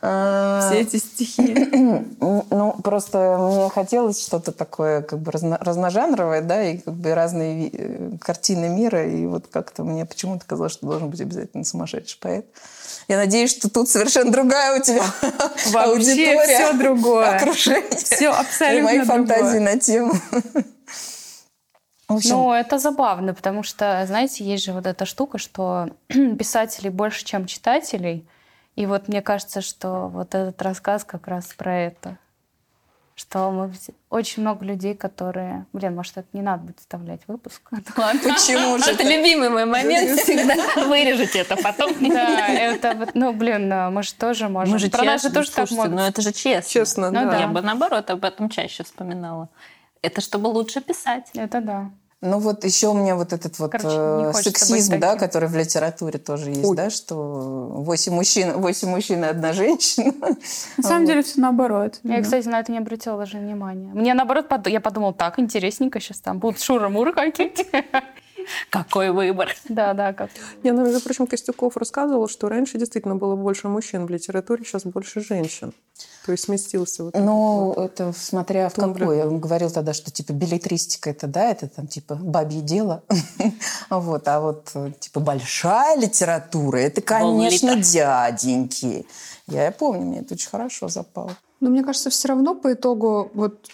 все 0.00 0.80
эти 0.80 0.96
стихи? 0.96 1.56
Ну, 2.52 2.74
просто 2.82 3.36
мне 3.38 3.70
хотелось 3.70 4.22
что-то 4.22 4.52
такое 4.52 5.02
как 5.02 5.18
бы 5.20 5.30
разножанровое, 5.32 6.42
да, 6.42 6.62
и 6.62 6.78
как 6.78 6.94
бы 6.94 7.14
разные 7.14 7.70
э, 7.72 8.10
картины 8.20 8.68
мира, 8.68 9.06
и 9.06 9.26
вот 9.26 9.46
как-то 9.50 9.84
мне 9.84 10.04
почему-то 10.04 10.44
казалось, 10.46 10.72
что 10.72 10.86
должен 10.86 11.10
быть 11.10 11.20
обязательно 11.20 11.64
сумасшедший 11.64 12.18
поэт. 12.20 12.46
Я 13.08 13.16
надеюсь, 13.16 13.50
что 13.50 13.70
тут 13.70 13.88
совершенно 13.88 14.32
другая 14.32 14.78
у 14.78 14.82
тебя 14.82 15.04
Вообще 15.72 15.78
аудитория. 15.78 16.46
все 16.46 16.72
другое. 16.74 17.36
Окружение. 17.36 17.90
Все 17.90 18.30
абсолютно 18.30 18.78
И 18.78 18.82
мои 18.82 19.04
фантазии 19.04 19.58
на 19.58 19.78
тему. 19.78 20.14
Общем... 22.08 22.30
Ну, 22.30 22.52
это 22.52 22.78
забавно, 22.78 23.34
потому 23.34 23.62
что, 23.62 24.04
знаете, 24.06 24.44
есть 24.44 24.64
же 24.64 24.72
вот 24.72 24.86
эта 24.86 25.04
штука, 25.04 25.38
что 25.38 25.90
писателей 26.08 26.90
больше, 26.90 27.24
чем 27.24 27.46
читателей– 27.46 28.26
и 28.76 28.86
вот 28.86 29.08
мне 29.08 29.22
кажется, 29.22 29.60
что 29.60 30.08
вот 30.08 30.34
этот 30.34 30.60
рассказ 30.62 31.04
как 31.04 31.26
раз 31.26 31.46
про 31.46 31.76
это. 31.76 32.18
Что 33.16 33.50
мы 33.50 33.70
очень 34.08 34.40
много 34.40 34.64
людей, 34.64 34.94
которые... 34.94 35.66
Блин, 35.74 35.94
может, 35.94 36.16
это 36.16 36.28
не 36.32 36.40
надо 36.40 36.62
будет 36.64 36.78
вставлять 36.78 37.20
выпуск. 37.26 37.60
Почему 37.70 38.78
же? 38.78 38.90
Это 38.90 39.02
любимый 39.02 39.50
мой 39.50 39.66
момент 39.66 40.18
всегда. 40.22 40.86
Вырежете 40.86 41.40
это 41.40 41.56
потом. 41.56 41.92
Да, 42.08 42.48
это... 42.48 43.08
Ну, 43.12 43.34
блин, 43.34 43.68
мы 43.92 44.02
же 44.02 44.14
тоже 44.14 44.48
можем. 44.48 44.72
Мы 44.72 44.78
же 44.78 44.88
Про 44.88 45.02
нас 45.02 45.22
же 45.22 45.30
тоже 45.30 45.50
так 45.50 45.70
могут. 45.70 45.92
Ну, 45.92 46.00
это 46.00 46.22
же 46.22 46.32
честно. 46.32 46.70
Честно, 46.70 47.10
ну 47.10 47.30
да. 47.30 47.40
Я 47.40 47.48
бы, 47.48 47.60
наоборот, 47.60 48.08
об 48.08 48.24
этом 48.24 48.48
чаще 48.48 48.84
вспоминала. 48.84 49.50
Это 50.00 50.22
чтобы 50.22 50.46
лучше 50.46 50.80
писать. 50.80 51.28
Это 51.34 51.60
да. 51.60 51.90
Ну 52.22 52.38
вот 52.38 52.64
еще 52.64 52.88
у 52.88 52.94
меня 52.94 53.16
вот 53.16 53.32
этот 53.32 53.58
вот 53.58 53.72
Короче, 53.72 53.88
э, 53.88 54.42
сексизм, 54.42 55.00
да, 55.00 55.16
который 55.16 55.48
в 55.48 55.56
литературе 55.56 56.18
тоже 56.18 56.50
есть, 56.50 56.64
Ой. 56.64 56.76
да, 56.76 56.90
что 56.90 57.16
восемь 57.16 58.12
мужчин, 58.12 58.60
восемь 58.60 58.88
мужчин 58.88 59.24
и 59.24 59.28
одна 59.28 59.54
женщина. 59.54 60.12
На 60.76 60.82
самом 60.82 61.06
деле 61.06 61.22
все 61.22 61.40
наоборот. 61.40 61.98
Я, 62.02 62.20
кстати, 62.20 62.46
на 62.46 62.60
это 62.60 62.72
не 62.72 62.78
обратила 62.78 63.16
даже 63.16 63.38
внимания. 63.38 63.90
Мне 63.94 64.12
наоборот, 64.12 64.46
я 64.66 64.80
подумала, 64.80 65.14
так, 65.14 65.38
интересненько 65.38 65.98
сейчас 65.98 66.20
там 66.20 66.40
будут 66.40 66.60
шура-муры 66.60 67.14
какие-то. 67.14 67.64
Какой 68.70 69.10
выбор. 69.10 69.54
Да, 69.68 69.94
да, 69.94 70.12
как. 70.12 70.30
Я, 70.62 70.72
ну, 70.72 70.84
между 70.84 71.00
прочим, 71.00 71.26
Костюков 71.26 71.76
рассказывал, 71.76 72.28
что 72.28 72.48
раньше 72.48 72.78
действительно 72.78 73.16
было 73.16 73.36
больше 73.36 73.68
мужчин 73.68 74.06
в 74.06 74.10
литературе, 74.10 74.64
сейчас 74.64 74.84
больше 74.84 75.20
женщин. 75.20 75.72
То 76.24 76.32
есть 76.32 76.44
сместился 76.44 77.04
вот 77.04 77.14
Ну, 77.14 77.72
вот. 77.74 77.78
это 77.78 78.12
смотря 78.12 78.68
в 78.68 78.74
какой. 78.74 79.24
Он 79.24 79.38
говорил 79.38 79.70
тогда, 79.70 79.92
что 79.92 80.10
типа 80.10 80.32
билетристика 80.32 81.10
это, 81.10 81.26
да, 81.26 81.50
это 81.50 81.68
там 81.68 81.86
типа 81.86 82.14
бабье 82.14 82.60
дело. 82.60 83.02
вот, 83.90 84.28
а 84.28 84.40
вот 84.40 84.72
типа 84.98 85.20
большая 85.20 85.98
литература, 85.98 86.78
это, 86.78 87.00
конечно, 87.00 87.76
дяденьки. 87.76 89.06
Я 89.46 89.72
помню, 89.72 90.02
мне 90.02 90.20
это 90.20 90.34
очень 90.34 90.48
хорошо 90.48 90.88
запало. 90.88 91.36
Но 91.60 91.68
мне 91.68 91.82
кажется, 91.82 92.10
все 92.10 92.28
равно 92.28 92.54
по 92.54 92.72
итогу 92.72 93.30
вот 93.34 93.68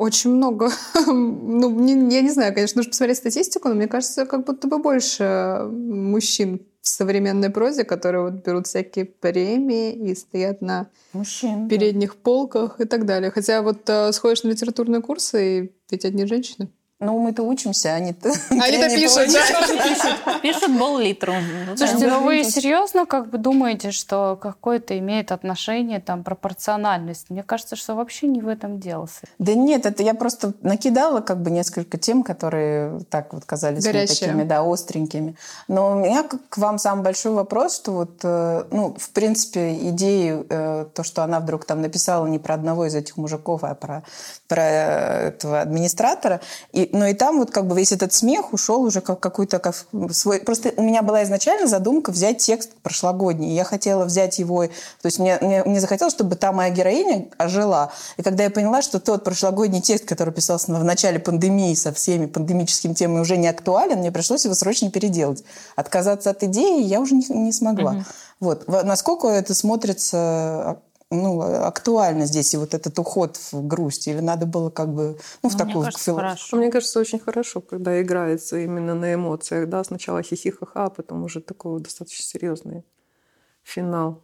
очень 0.00 0.30
много. 0.30 0.70
ну, 1.06 1.70
не, 1.78 1.92
я 2.14 2.22
не 2.22 2.30
знаю, 2.30 2.54
конечно, 2.54 2.78
нужно 2.78 2.90
посмотреть 2.90 3.18
статистику, 3.18 3.68
но 3.68 3.74
мне 3.74 3.86
кажется, 3.86 4.24
как 4.24 4.46
будто 4.46 4.66
бы 4.66 4.78
больше 4.78 5.68
мужчин 5.70 6.62
в 6.80 6.88
современной 6.88 7.50
прозе, 7.50 7.84
которые 7.84 8.22
вот 8.22 8.42
берут 8.42 8.66
всякие 8.66 9.04
премии 9.04 9.92
и 9.92 10.14
стоят 10.14 10.62
на 10.62 10.88
Мужчин, 11.12 11.68
передних 11.68 12.14
да. 12.14 12.18
полках 12.22 12.80
и 12.80 12.86
так 12.86 13.04
далее. 13.04 13.30
Хотя 13.30 13.60
вот 13.60 13.90
э, 13.90 14.12
сходишь 14.12 14.42
на 14.42 14.48
литературные 14.48 15.02
курсы, 15.02 15.58
и 15.58 15.72
ведь 15.90 16.06
одни 16.06 16.24
женщины. 16.24 16.70
Ну, 17.02 17.18
мы-то 17.18 17.42
учимся, 17.44 17.94
они-то... 17.94 18.28
Они-то 18.50 18.90
пишут, 18.90 19.32
да? 19.32 20.38
Пишут 20.42 20.78
бол-литру. 20.78 21.32
Слушайте, 21.74 22.08
ну 22.08 22.22
вы 22.22 22.44
серьезно 22.44 23.06
как 23.06 23.30
бы 23.30 23.38
думаете, 23.38 23.90
что 23.90 24.38
какое-то 24.40 24.98
имеет 24.98 25.32
отношение, 25.32 26.00
там, 26.00 26.22
пропорциональность? 26.22 27.30
Мне 27.30 27.42
кажется, 27.42 27.74
что 27.74 27.94
вообще 27.94 28.26
не 28.26 28.42
в 28.42 28.48
этом 28.48 28.80
дело. 28.80 29.08
Да 29.38 29.54
нет, 29.54 29.86
это 29.86 30.02
я 30.02 30.12
просто 30.12 30.52
накидала 30.60 31.22
как 31.22 31.40
бы 31.40 31.50
несколько 31.50 31.96
тем, 31.96 32.22
которые 32.22 33.00
так 33.08 33.32
вот 33.32 33.46
казались 33.46 33.86
мне 33.86 34.06
такими, 34.06 34.42
да, 34.42 34.60
остренькими. 34.60 35.36
Но 35.68 35.92
у 35.92 35.94
меня 35.94 36.22
к 36.24 36.58
вам 36.58 36.78
самый 36.78 37.02
большой 37.02 37.32
вопрос, 37.32 37.76
что 37.76 37.92
вот, 37.92 38.20
э, 38.24 38.64
ну, 38.70 38.94
в 38.98 39.10
принципе, 39.10 39.72
идею, 39.88 40.46
э, 40.50 40.84
то, 40.94 41.02
что 41.02 41.22
она 41.22 41.40
вдруг 41.40 41.64
там 41.64 41.80
написала 41.80 42.26
не 42.26 42.38
про 42.38 42.56
одного 42.56 42.84
из 42.84 42.94
этих 42.94 43.16
мужиков, 43.16 43.64
а 43.64 43.74
про, 43.74 44.02
про 44.48 44.62
этого 44.62 45.62
администратора, 45.62 46.42
и 46.72 46.89
но 46.92 47.06
и 47.06 47.14
там 47.14 47.38
вот 47.38 47.50
как 47.50 47.66
бы 47.66 47.76
весь 47.76 47.92
этот 47.92 48.12
смех 48.12 48.52
ушел 48.52 48.82
уже 48.82 49.00
как 49.00 49.20
какой-то 49.20 49.58
как 49.58 49.74
свой... 50.12 50.40
Просто 50.40 50.72
у 50.76 50.82
меня 50.82 51.02
была 51.02 51.22
изначально 51.24 51.66
задумка 51.66 52.10
взять 52.10 52.38
текст 52.38 52.72
прошлогодний. 52.82 53.54
Я 53.54 53.64
хотела 53.64 54.04
взять 54.04 54.38
его... 54.38 54.66
То 54.66 54.72
есть 55.04 55.18
мне, 55.18 55.38
мне, 55.40 55.64
мне 55.64 55.80
захотелось, 55.80 56.14
чтобы 56.14 56.36
та 56.36 56.52
моя 56.52 56.70
героиня 56.70 57.26
ожила. 57.38 57.92
И 58.16 58.22
когда 58.22 58.44
я 58.44 58.50
поняла, 58.50 58.82
что 58.82 59.00
тот 59.00 59.24
прошлогодний 59.24 59.80
текст, 59.80 60.04
который 60.04 60.32
писался 60.32 60.72
в 60.72 60.84
начале 60.84 61.18
пандемии 61.18 61.74
со 61.74 61.92
всеми 61.92 62.26
пандемическими 62.26 62.94
темами, 62.94 63.20
уже 63.20 63.36
не 63.36 63.48
актуален, 63.48 63.98
мне 63.98 64.12
пришлось 64.12 64.44
его 64.44 64.54
срочно 64.54 64.90
переделать. 64.90 65.44
Отказаться 65.76 66.30
от 66.30 66.42
идеи 66.42 66.82
я 66.82 67.00
уже 67.00 67.14
не, 67.14 67.26
не 67.28 67.52
смогла. 67.52 67.92
Угу. 67.92 68.04
Вот. 68.40 68.68
Насколько 68.68 69.28
это 69.28 69.54
смотрится 69.54 70.78
ну, 71.10 71.40
актуально 71.40 72.26
здесь 72.26 72.54
и 72.54 72.56
вот 72.56 72.74
этот 72.74 72.98
уход 72.98 73.36
в 73.36 73.66
грусть? 73.66 74.06
Или 74.06 74.20
надо 74.20 74.46
было 74.46 74.70
как 74.70 74.94
бы 74.94 75.18
ну, 75.42 75.48
в 75.48 75.52
ну, 75.52 75.58
такую... 75.58 75.76
Мне 75.76 75.84
кажется, 75.84 76.04
фил... 76.04 76.16
хорошо. 76.16 76.56
Мне 76.56 76.70
кажется, 76.70 77.00
очень 77.00 77.18
хорошо, 77.18 77.60
когда 77.60 78.00
играется 78.00 78.58
именно 78.58 78.94
на 78.94 79.14
эмоциях. 79.14 79.68
Да? 79.68 79.82
Сначала 79.84 80.22
хихихаха, 80.22 80.84
а 80.84 80.90
потом 80.90 81.24
уже 81.24 81.40
такой 81.40 81.80
достаточно 81.80 82.24
серьезный 82.24 82.84
финал. 83.62 84.22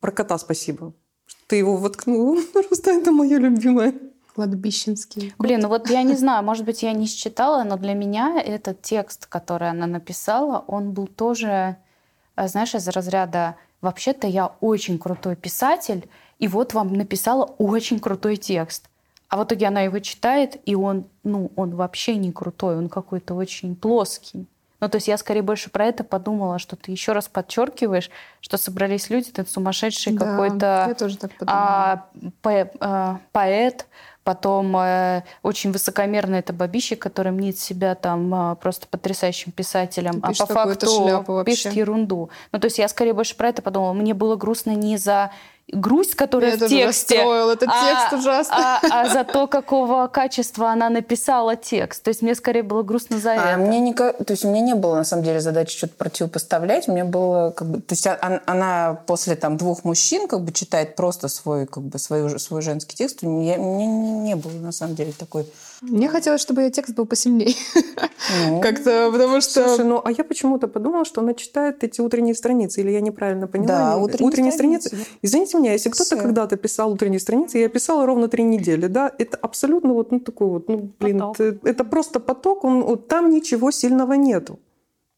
Про 0.00 0.12
кота 0.12 0.38
спасибо. 0.38 0.92
Ты 1.46 1.56
его 1.56 1.76
воткнула. 1.76 2.40
Просто 2.52 2.92
это 2.92 3.12
мое 3.12 3.38
любимое. 3.38 3.94
Кладбищенский. 4.34 5.34
Блин, 5.38 5.60
ну 5.60 5.68
вот 5.68 5.90
я 5.90 6.02
не 6.02 6.14
знаю, 6.14 6.42
может 6.42 6.64
быть, 6.64 6.82
я 6.82 6.92
не 6.92 7.06
считала, 7.06 7.64
но 7.64 7.76
для 7.76 7.92
меня 7.92 8.40
этот 8.40 8.80
текст, 8.80 9.26
который 9.26 9.68
она 9.68 9.86
написала, 9.86 10.64
он 10.66 10.92
был 10.92 11.06
тоже, 11.06 11.76
э, 12.36 12.48
знаешь, 12.48 12.74
из 12.74 12.88
разряда 12.88 13.56
вообще-то 13.82 14.26
я 14.26 14.52
очень 14.60 14.98
крутой 14.98 15.36
писатель, 15.36 16.08
и 16.38 16.48
вот 16.48 16.72
вам 16.72 16.94
написала 16.94 17.44
очень 17.58 18.00
крутой 18.00 18.36
текст. 18.36 18.88
А 19.28 19.36
в 19.36 19.44
итоге 19.44 19.66
она 19.66 19.82
его 19.82 19.98
читает, 19.98 20.60
и 20.66 20.74
он, 20.74 21.04
ну, 21.24 21.50
он 21.56 21.74
вообще 21.74 22.16
не 22.16 22.32
крутой, 22.32 22.76
он 22.76 22.88
какой-то 22.88 23.34
очень 23.34 23.76
плоский. 23.76 24.46
Ну, 24.82 24.88
то 24.88 24.96
есть 24.96 25.06
я 25.06 25.16
скорее 25.16 25.42
больше 25.42 25.70
про 25.70 25.86
это 25.86 26.02
подумала, 26.02 26.58
что 26.58 26.74
ты 26.74 26.90
еще 26.90 27.12
раз 27.12 27.28
подчеркиваешь, 27.28 28.10
что 28.40 28.56
собрались 28.56 29.10
люди, 29.10 29.30
ты 29.30 29.46
сумасшедший 29.46 30.12
да, 30.14 30.26
какой-то 30.26 30.96
а, 31.46 32.06
по, 32.42 32.70
а, 32.80 33.20
поэт, 33.30 33.86
Потом 34.24 34.76
э, 34.76 35.24
очень 35.42 35.72
высокомерно 35.72 36.36
это 36.36 36.52
бабище, 36.52 36.94
который 36.94 37.32
мнит 37.32 37.58
себя 37.58 37.94
там 37.94 38.52
э, 38.52 38.56
просто 38.56 38.86
потрясающим 38.86 39.50
писателем, 39.50 40.20
а 40.22 40.28
по 40.28 40.46
факту 40.46 41.44
пишет 41.44 41.72
ерунду. 41.72 42.30
Ну, 42.52 42.58
то 42.60 42.66
есть 42.66 42.78
я 42.78 42.88
скорее 42.88 43.14
больше 43.14 43.36
про 43.36 43.48
это 43.48 43.62
подумала. 43.62 43.92
Мне 43.92 44.14
было 44.14 44.36
грустно 44.36 44.70
не 44.70 44.96
за 44.96 45.32
грусть, 45.72 46.14
которая 46.14 46.56
Меня 46.56 46.66
в 46.66 46.68
тексте. 46.68 47.16
Расстроил 47.16 47.50
этот 47.50 47.68
а, 47.68 47.88
текст 47.88 48.12
ужасно. 48.12 48.56
А, 48.56 48.80
а 48.90 49.08
за 49.08 49.24
то, 49.24 49.46
какого 49.46 50.06
качества 50.06 50.70
она 50.70 50.90
написала 50.90 51.56
текст. 51.56 52.02
То 52.02 52.08
есть 52.08 52.22
мне 52.22 52.34
скорее 52.34 52.62
было 52.62 52.82
грустно 52.82 53.18
за 53.18 53.32
а, 53.32 53.34
это. 53.34 53.58
Мне 53.58 53.80
не, 53.80 53.94
то 53.94 54.14
есть 54.28 54.44
у 54.44 54.48
меня 54.48 54.60
не 54.60 54.74
было 54.74 54.96
на 54.96 55.04
самом 55.04 55.24
деле 55.24 55.40
задачи 55.40 55.76
что-то 55.76 55.94
противопоставлять. 55.94 56.88
Мне 56.88 57.04
было 57.04 57.50
как 57.50 57.68
бы, 57.68 57.80
то 57.80 57.94
есть 57.94 58.06
она, 58.06 58.40
она 58.46 59.00
после 59.06 59.34
там 59.34 59.56
двух 59.56 59.84
мужчин 59.84 60.28
как 60.28 60.42
бы 60.42 60.52
читает 60.52 60.94
просто 60.94 61.28
свой 61.28 61.66
как 61.66 61.82
бы 61.82 61.98
свой 61.98 62.38
свой 62.38 62.62
женский 62.62 62.96
текст. 62.96 63.22
Мне, 63.22 63.56
мне 63.56 63.86
не 63.86 64.36
было 64.36 64.52
на 64.52 64.72
самом 64.72 64.94
деле 64.94 65.12
такой 65.12 65.46
Мне 65.82 66.08
хотелось, 66.08 66.40
чтобы 66.40 66.62
ее 66.62 66.70
текст 66.70 66.94
был 66.94 67.06
посильнее. 67.06 67.54
Ну, 68.48 68.60
Как-то, 68.60 69.10
потому 69.10 69.40
что... 69.40 69.66
Слушай, 69.66 69.84
ну 69.84 70.00
а 70.04 70.12
я 70.12 70.22
почему-то 70.22 70.68
подумала, 70.68 71.04
что 71.04 71.20
она 71.20 71.34
читает 71.34 71.82
эти 71.82 72.00
утренние 72.00 72.34
страницы, 72.36 72.80
или 72.80 72.90
я 72.90 73.00
неправильно 73.00 73.48
поняла? 73.48 73.66
Да, 73.66 73.96
Или- 73.96 74.22
утренние 74.22 74.52
страницы. 74.52 74.88
страницы. 74.88 75.10
Извините 75.22 75.58
меня, 75.58 75.72
если 75.72 75.90
кто-то 75.90 76.16
когда-то 76.16 76.56
писал 76.56 76.92
утренние 76.92 77.18
страницы, 77.18 77.58
я 77.58 77.68
писала 77.68 78.06
ровно 78.06 78.28
три 78.28 78.44
недели, 78.44 78.86
да, 78.86 79.10
это 79.18 79.36
абсолютно 79.36 79.92
вот 79.92 80.12
ну, 80.12 80.20
такой 80.20 80.46
вот, 80.46 80.68
ну, 80.68 80.92
блин, 81.00 81.18
Поток. 81.18 81.40
это, 81.40 81.68
это 81.68 81.84
просто 81.84 82.20
поток, 82.20 82.64
он, 82.64 82.82
вот 82.84 83.08
там 83.08 83.30
ничего 83.30 83.72
сильного 83.72 84.12
нету. 84.12 84.60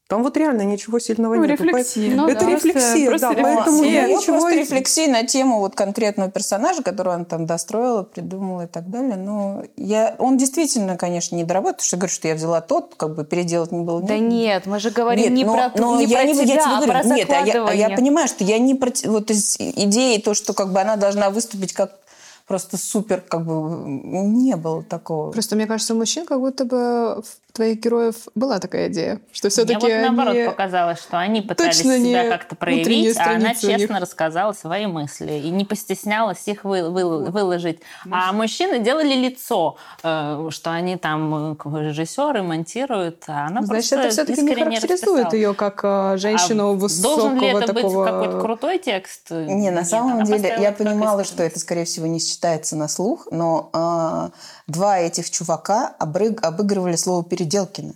Там 0.07 0.23
вот 0.23 0.37
реально 0.37 0.63
ничего 0.63 0.99
сильного 0.99 1.35
Ну, 1.35 1.45
нету. 1.47 1.65
рефлексия. 1.65 2.15
Ну 2.15 2.29
это 2.29 2.45
да. 2.45 2.51
рефлексия, 2.51 3.09
Просто- 3.09 3.29
да, 3.29 3.35
просто 3.35 3.43
поэтому 3.43 3.83
рефлексия. 3.85 4.03
я 4.03 4.09
Ну, 4.09 4.21
ничего... 4.21 4.39
просто 4.39 4.59
рефлексии 4.59 5.07
на 5.07 5.23
тему 5.25 5.61
вот 5.61 5.75
конкретного 5.75 6.31
персонажа, 6.31 6.83
которого 6.83 7.15
он 7.15 7.25
там 7.25 7.47
достроила, 7.47 8.03
придумала 8.03 8.63
и 8.63 8.67
так 8.67 8.91
далее. 8.91 9.17
Но 9.17 9.63
я, 9.77 10.15
он 10.19 10.37
действительно, 10.37 10.99
конечно, 10.99 11.37
не 11.37 11.45
доработал, 11.45 11.77
потому 11.79 11.87
что 11.87 11.97
я 11.97 12.01
говорю, 12.01 12.13
что 12.13 12.29
я 12.29 12.35
взяла 12.35 12.61
тот, 12.61 12.95
как 12.99 13.15
бы 13.15 13.25
переделать 13.25 13.73
не 13.73 13.81
было. 13.83 14.03
Да 14.03 14.19
не- 14.19 14.45
нет, 14.45 14.67
мы 14.67 14.79
же 14.79 14.91
говорим 14.91 15.25
Нет, 15.25 15.33
не 15.33 15.45
но, 15.45 15.55
про, 15.55 15.73
но 15.81 15.97
не 15.99 16.05
я 16.05 16.19
про 16.19 16.25
не, 16.27 16.35
тебя, 16.35 16.43
я 16.43 16.47
тебе 16.49 16.63
а 16.67 16.77
говорю, 16.77 16.93
про 16.93 17.03
нет, 17.05 17.31
а 17.31 17.41
я, 17.47 17.67
а 17.69 17.75
я 17.75 17.97
понимаю, 17.97 18.29
что 18.29 18.45
я 18.45 18.59
не 18.59 18.75
против 18.75 19.09
вот 19.09 19.31
из 19.31 19.57
идеи 19.59 20.19
то, 20.19 20.35
что 20.35 20.53
как 20.53 20.71
бы 20.71 20.81
она 20.83 20.97
должна 20.97 21.31
выступить 21.31 21.73
как 21.73 21.93
просто 22.47 22.77
супер, 22.77 23.23
как 23.23 23.47
бы 23.47 23.53
не 23.89 24.55
было 24.57 24.83
такого. 24.83 25.31
Просто 25.33 25.57
мне 25.57 25.67
кажется, 25.67 25.95
у 25.95 25.97
мужчин 25.97 26.27
как 26.27 26.41
будто 26.41 26.67
бы 26.67 27.23
твоих 27.55 27.79
героев 27.79 28.17
была 28.35 28.59
такая 28.59 28.89
идея, 28.89 29.21
что 29.33 29.47
Мне 29.47 29.51
все-таки 29.51 29.81
вот 29.81 29.89
наоборот 30.03 30.35
они... 30.37 30.45
показалось, 30.47 30.99
что 30.99 31.19
они 31.19 31.41
пытались 31.41 31.77
точно 31.79 31.99
не 31.99 32.11
себя 32.11 32.29
как-то 32.29 32.57
проявить, 32.57 33.17
а 33.17 33.37
она 33.37 33.55
честно 33.55 34.01
рассказала 34.01 34.53
свои 34.53 34.87
мысли 34.87 35.33
и 35.35 35.51
не 35.51 35.65
постеснялась 35.65 36.47
их 36.49 36.65
вы- 36.65 36.91
вы- 36.91 37.31
выложить. 37.31 37.79
А 38.11 38.33
мужчины 38.33 38.81
делали 38.81 39.15
лицо, 39.15 39.77
э, 40.03 40.49
что 40.51 40.73
они 40.73 40.97
там 40.97 41.55
э, 41.55 41.81
режиссеры 41.81 42.43
монтируют, 42.43 43.23
а 43.29 43.47
она 43.47 43.63
Значит, 43.63 43.91
просто 43.91 43.97
это 43.97 44.11
все-таки 44.11 44.43
не 44.43 44.55
характеризует 44.55 44.91
расписала. 45.27 45.35
ее 45.35 45.55
как 45.55 45.81
а, 45.85 46.17
женщину 46.17 46.71
А 46.71 46.73
высокого 46.73 47.17
Должен 47.31 47.41
ли 47.41 47.47
это 47.49 47.73
такого... 47.73 48.05
быть 48.05 48.13
какой-то 48.13 48.41
крутой 48.41 48.79
текст? 48.79 49.31
Не, 49.31 49.71
на 49.71 49.79
Нет, 49.81 49.87
самом 49.87 50.25
деле, 50.25 50.57
я 50.59 50.73
понимала, 50.73 51.23
что 51.25 51.45
это, 51.45 51.61
скорее 51.61 51.85
всего, 51.85 52.07
не 52.07 52.19
считается 52.19 52.75
на 52.75 52.89
слух, 52.89 53.29
но 53.31 53.71
а, 53.73 54.31
два 54.67 54.99
этих 54.99 55.31
чувака 55.31 55.95
обрыг- 56.01 56.41
обыгрывали 56.41 56.97
слово 56.97 57.23
Переделкина. 57.45 57.95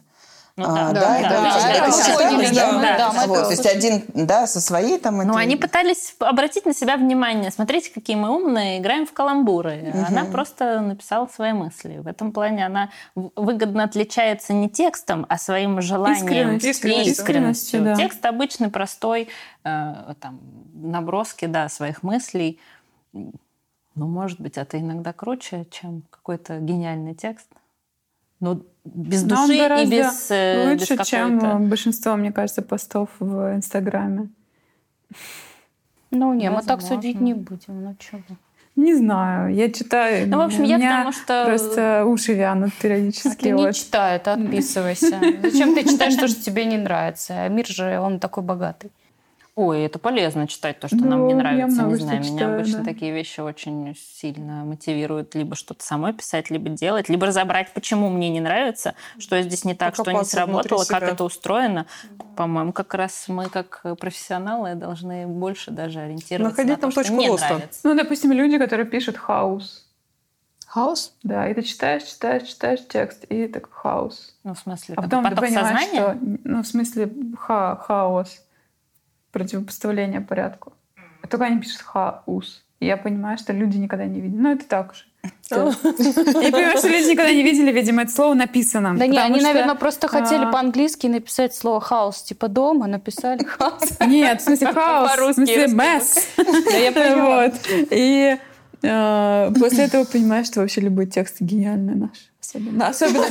Ну 0.57 0.65
А, 0.65 0.93
да, 0.93 0.93
да, 0.93 0.93
да, 0.93 1.21
да, 1.21 1.29
да, 1.31 1.71
это 1.71 1.87
да, 1.87 1.93
считалось, 1.93 2.51
да, 2.51 2.73
да? 2.73 2.83
да, 2.83 2.99
да, 2.99 3.13
мы 3.13 3.27
Вот, 3.29 3.37
это 3.37 3.45
то 3.45 3.51
есть 3.53 3.67
один, 3.67 4.05
да, 4.13 4.49
со 4.49 4.61
своей 4.61 4.99
там... 4.99 5.19
Ну, 5.19 5.23
этой- 5.23 5.43
они 5.43 5.55
пытались 5.55 6.17
обратить 6.19 6.67
на 6.67 6.75
себя 6.75 6.97
внимание. 6.97 7.53
Смотрите, 7.53 7.93
какие 7.95 8.17
мы 8.17 8.31
умные, 8.31 8.81
играем 8.81 9.07
в 9.07 9.13
каламбуры. 9.13 9.93
А 9.95 10.09
Она 10.09 10.25
просто 10.25 10.81
написала 10.81 11.29
свои 11.29 11.53
мысли. 11.53 11.99
В 11.99 12.09
этом 12.09 12.33
плане 12.33 12.67
она 12.67 12.91
выгодно 13.15 13.85
отличается 13.85 14.53
не 14.53 14.69
текстом, 14.69 15.27
а 15.29 15.39
своим 15.39 15.81
желанием 15.81 16.57
Искренностью. 16.57 16.69
и 16.69 16.73
Искренностью. 16.73 17.13
искренностью. 17.13 17.79
Искренностью, 17.79 17.85
да. 17.85 17.95
Текст 17.95 18.27
обычный, 18.27 18.69
простой, 18.69 19.29
э, 19.63 20.15
там, 20.21 20.41
наброски, 20.75 21.45
да, 21.45 21.69
своих 21.69 22.03
мыслей. 22.03 22.59
Ну, 23.13 23.33
может 23.95 24.41
быть, 24.41 24.57
это 24.59 24.77
иногда 24.81 25.13
круче, 25.13 25.67
чем 25.71 26.03
какой-то 26.11 26.59
гениальный 26.59 27.15
текст. 27.15 27.47
Но 28.41 28.61
без 28.85 29.25
Но 29.25 29.43
он 29.43 29.49
души 29.49 29.83
и 29.83 29.87
без, 29.91 30.31
э, 30.31 30.75
без 30.75 30.81
Лучше, 30.91 31.05
чем 31.05 31.41
какой-то... 31.41 31.57
э, 31.57 31.67
большинство, 31.67 32.17
мне 32.17 32.33
кажется, 32.33 32.63
постов 32.63 33.09
в 33.19 33.55
Инстаграме. 33.55 34.29
Ну 36.11 36.33
не, 36.35 36.51
мы 36.51 36.63
так 36.63 36.81
судить 36.83 37.21
не 37.21 37.35
будем, 37.35 37.83
ну 37.85 37.97
чего. 37.99 38.21
Не 38.77 38.95
знаю, 38.95 39.53
я 39.53 39.71
читаю. 39.73 40.29
Ну, 40.29 40.39
в 40.39 40.41
общем, 40.43 40.63
я 40.63 40.77
меня 40.77 40.91
потому 40.99 41.13
что- 41.13 41.45
Просто 41.47 42.05
уши 42.07 42.35
вянут 42.35 42.71
А 42.79 42.83
периодически. 42.83 43.43
ты 43.43 43.51
не 43.51 43.65
вот. 43.65 43.75
читай, 43.75 44.21
ты 44.21 44.31
отписывайся. 44.31 45.19
Зачем 45.43 45.75
ты 45.75 45.83
читаешь 45.83 46.15
то, 46.15 46.29
что 46.29 46.41
тебе 46.41 46.65
не 46.65 46.79
нравится? 46.79 47.43
А 47.43 47.49
мир 47.49 47.67
же, 47.67 47.99
он 47.99 48.21
такой 48.21 48.45
богатый. 48.45 48.93
Ой, 49.61 49.83
это 49.83 49.99
полезно 49.99 50.47
читать 50.47 50.79
то, 50.79 50.87
что 50.87 50.99
нам 50.99 51.27
не 51.27 51.35
Ну, 51.35 51.41
нравится. 51.41 51.83
Не 51.83 51.97
что 51.97 52.05
знаю, 52.05 52.21
меня 52.21 52.31
читаю, 52.33 52.55
обычно 52.55 52.79
да. 52.79 52.85
такие 52.85 53.11
вещи 53.13 53.41
очень 53.41 53.97
сильно 54.15 54.65
мотивируют 54.65 55.35
либо 55.35 55.57
что-то 55.57 55.85
самой 55.85 56.13
писать, 56.13 56.49
либо 56.49 56.69
делать, 56.69 57.09
либо 57.09 57.27
разобрать, 57.27 57.75
почему 57.75 58.09
мне 58.09 58.29
не 58.29 58.39
нравится, 58.41 58.95
что 59.19 59.43
здесь 59.43 59.65
не 59.65 59.75
так, 59.75 59.97
что 59.97 60.13
не 60.13 60.23
сработало, 60.23 60.85
как 60.85 61.03
это 61.03 61.25
устроено. 61.25 61.87
По-моему, 62.37 62.73
как 62.73 62.95
раз 62.95 63.25
мы, 63.27 63.49
как 63.49 63.85
профессионалы, 63.99 64.77
должны 64.77 65.27
больше 65.27 65.73
даже 65.73 65.99
ориентироваться 66.03 66.51
Находить 66.63 66.71
на 66.71 66.77
то, 66.77 66.81
там 66.83 66.91
что 66.93 67.01
точку 67.01 67.17
не 67.17 67.29
роста. 67.29 67.49
нравится. 67.49 67.81
Ну, 67.83 67.95
допустим, 67.97 68.31
люди, 68.31 68.59
которые 68.59 68.87
пишут 68.87 69.17
хаос. 69.17 69.89
Хаос? 70.69 71.15
Да, 71.25 71.49
и 71.49 71.55
ты 71.55 71.63
читаешь, 71.63 72.05
читаешь, 72.05 72.47
читаешь 72.47 72.87
текст, 72.89 73.25
и 73.25 73.49
такой 73.49 73.73
хаос. 73.73 74.37
Ну, 74.45 74.55
в 74.55 74.59
смысле, 74.61 74.95
А 74.99 75.03
потом 75.03 75.25
ты 75.29 75.35
понимаешь, 75.35 75.67
сознания? 75.67 76.01
что... 76.01 76.19
Ну, 76.45 76.63
в 76.63 76.67
смысле, 76.69 77.11
ха, 77.41 77.75
хаос. 77.75 78.45
Противопоставление 79.39 80.21
порядку. 80.21 80.73
А 81.23 81.27
только 81.27 81.47
они 81.47 81.61
пишут 81.61 81.83
house. 81.83 82.65
И 82.81 82.87
я 82.87 82.97
понимаю, 82.97 83.39
что 83.39 83.53
люди 83.53 83.77
никогда 83.77 84.07
не 84.07 84.21
видели. 84.21 84.41
Ну, 84.41 84.53
это 84.53 84.65
так 84.65 84.93
уже. 84.93 85.05
Я 85.51 85.57
понимаю, 86.53 86.79
что 86.79 86.89
люди 86.89 87.11
никогда 87.11 87.33
не 87.33 87.43
видели, 87.43 87.73
видимо, 87.73 88.03
это 88.03 88.13
слово 88.13 88.35
написано. 88.35 88.97
Да 88.97 89.07
не, 89.07 89.19
они, 89.19 89.41
наверное, 89.41 89.75
просто 89.75 90.07
хотели 90.07 90.45
а, 90.45 90.53
по-английски 90.53 91.07
написать 91.07 91.55
слово 91.55 91.81
хаос, 91.81 92.23
типа 92.23 92.49
дома, 92.49 92.87
написали 92.87 93.43
house. 93.45 93.99
Нет, 94.07 94.41
в 94.41 94.45
смысле 94.45 94.73
хаос, 94.73 95.11
в 95.17 95.35
смысле 95.35 95.69
mess. 95.69 96.29
Да 96.37 96.77
я 96.77 96.93
поняла. 96.93 97.53
И 97.91 98.39
э, 98.83 99.53
после 99.59 99.85
этого 99.85 100.05
понимаешь, 100.05 100.47
что 100.47 100.61
вообще 100.61 100.83
любой 100.83 101.07
текст 101.07 101.41
гениальный 101.41 101.95
наш. 101.95 102.31
Особенно, 102.41 102.89
особенно. 102.89 103.27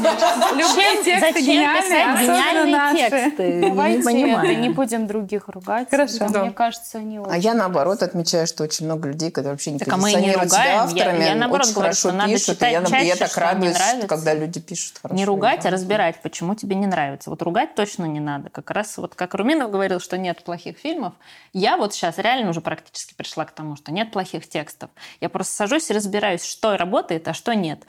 Любые 0.58 1.04
тексты 1.04 1.20
Зачем 1.32 1.46
гениальные, 1.46 2.14
особенно 2.14 2.66
наши. 2.66 3.10
тексты? 3.10 3.62
Давайте 3.62 3.98
не 4.00 4.04
понимаю. 4.04 4.52
это, 4.52 4.62
не 4.62 4.70
будем 4.70 5.08
других 5.08 5.48
ругать. 5.48 5.90
Хорошо. 5.90 6.28
Да. 6.30 6.42
Мне 6.44 6.52
кажется, 6.52 7.00
не 7.00 7.18
очень. 7.20 7.32
А 7.32 7.38
я, 7.38 7.54
наоборот, 7.54 8.04
отмечаю, 8.04 8.46
что 8.48 8.64
очень 8.66 8.86
много 8.86 9.08
людей, 9.08 9.32
которые 9.32 9.54
вообще 9.54 9.72
не 9.72 9.80
Так, 9.80 9.92
а 9.94 9.98
мы 9.98 10.12
и 10.12 10.16
не 10.16 10.34
позиционируют 10.34 10.52
себя 10.52 10.60
ругаем. 10.60 10.76
Я- 10.76 10.84
авторами, 10.84 11.24
я, 11.24 11.36
наоборот, 11.36 11.66
очень 11.66 11.74
говорю, 11.74 11.86
хорошо 11.88 12.10
что 12.10 12.12
надо 12.18 12.32
пишут. 12.34 12.46
читать 12.48 12.72
я, 12.74 12.80
я 12.80 12.86
чаще, 12.86 13.16
так 13.16 13.38
радуюсь, 13.38 13.78
когда 14.08 14.34
люди 14.34 14.60
пишут 14.60 15.00
хорошо. 15.02 15.16
Не 15.16 15.26
ругать, 15.26 15.66
а 15.66 15.70
разбирать, 15.70 16.22
почему 16.22 16.54
тебе 16.56 16.76
не 16.76 16.86
нравится. 16.86 17.30
Вот 17.30 17.42
ругать 17.42 17.76
точно 17.76 18.06
не 18.06 18.20
надо. 18.20 18.50
Как 18.50 18.70
раз 18.72 18.98
вот 18.98 19.16
как 19.16 19.34
Руминов 19.34 19.72
говорил, 19.72 20.02
что 20.02 20.18
нет 20.18 20.44
плохих 20.44 20.78
фильмов, 20.78 21.14
я 21.54 21.78
вот 21.78 21.94
сейчас 21.94 22.18
реально 22.18 22.50
уже 22.50 22.60
практически 22.62 23.14
пришла 23.14 23.46
к 23.46 23.52
тому, 23.52 23.78
что 23.78 23.92
нет 23.94 24.12
плохих 24.12 24.48
текстов. 24.50 24.90
Я 25.22 25.30
просто 25.30 25.56
сажусь 25.56 25.90
и 25.90 25.94
разбираюсь, 25.94 26.44
что 26.44 26.76
работает, 26.76 27.26
а 27.30 27.34
что 27.34 27.56
нет. 27.56 27.80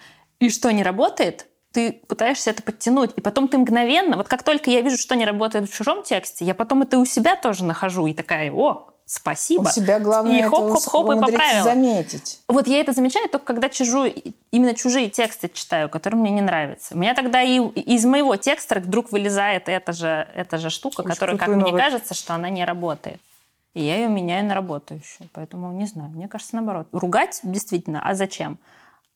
И 0.40 0.50
что 0.50 0.70
не 0.70 0.82
работает, 0.82 1.46
ты 1.72 1.92
пытаешься 1.92 2.50
это 2.50 2.62
подтянуть, 2.62 3.10
и 3.16 3.20
потом 3.20 3.48
ты 3.48 3.58
мгновенно, 3.58 4.16
вот 4.16 4.28
как 4.28 4.42
только 4.42 4.70
я 4.70 4.80
вижу, 4.80 4.96
что 4.96 5.16
не 5.16 5.24
работает 5.24 5.68
в 5.68 5.74
чужом 5.74 6.02
тексте, 6.02 6.44
я 6.44 6.54
потом 6.54 6.82
это 6.82 6.98
у 6.98 7.04
себя 7.04 7.36
тоже 7.36 7.64
нахожу 7.64 8.06
и 8.06 8.14
такая, 8.14 8.50
о, 8.52 8.88
спасибо. 9.04 9.62
У 9.62 9.70
себя 9.70 9.98
главное 9.98 10.32
И 10.32 10.38
это 10.40 10.48
хоп-хоп-хоп, 10.50 11.10
и 11.10 11.14
умудриться 11.14 11.38
поправила. 11.38 11.64
заметить. 11.64 12.40
Вот 12.48 12.66
я 12.68 12.80
это 12.80 12.92
замечаю 12.92 13.28
только 13.28 13.46
когда 13.46 13.68
чужую, 13.68 14.14
именно 14.50 14.74
чужие 14.74 15.10
тексты 15.10 15.50
читаю, 15.52 15.88
которые 15.88 16.20
мне 16.20 16.30
не 16.30 16.40
нравятся. 16.40 16.94
У 16.94 16.98
меня 16.98 17.14
тогда 17.14 17.42
и 17.42 17.58
из 17.58 18.04
моего 18.04 18.36
текста 18.36 18.80
вдруг 18.80 19.12
вылезает 19.12 19.68
эта 19.68 19.92
же, 19.92 20.28
эта 20.34 20.58
же 20.58 20.70
штука, 20.70 21.02
Очень 21.02 21.10
которая, 21.10 21.36
как 21.36 21.48
крутой 21.48 21.70
мне 21.70 21.78
кажется, 21.78 22.14
что 22.14 22.34
она 22.34 22.48
не 22.48 22.64
работает. 22.64 23.20
И 23.74 23.82
я 23.82 23.96
ее 23.96 24.08
меняю 24.08 24.44
на 24.46 24.54
работающую. 24.54 25.28
Поэтому 25.32 25.70
не 25.72 25.86
знаю. 25.86 26.10
Мне 26.10 26.26
кажется, 26.26 26.56
наоборот. 26.56 26.88
Ругать 26.92 27.40
действительно, 27.42 28.00
а 28.02 28.14
зачем? 28.14 28.58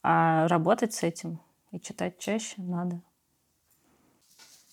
А 0.02 0.48
работать 0.48 0.92
с 0.94 1.02
этим 1.02 1.38
и 1.70 1.78
читать 1.80 2.18
чаще 2.18 2.54
надо. 2.58 3.00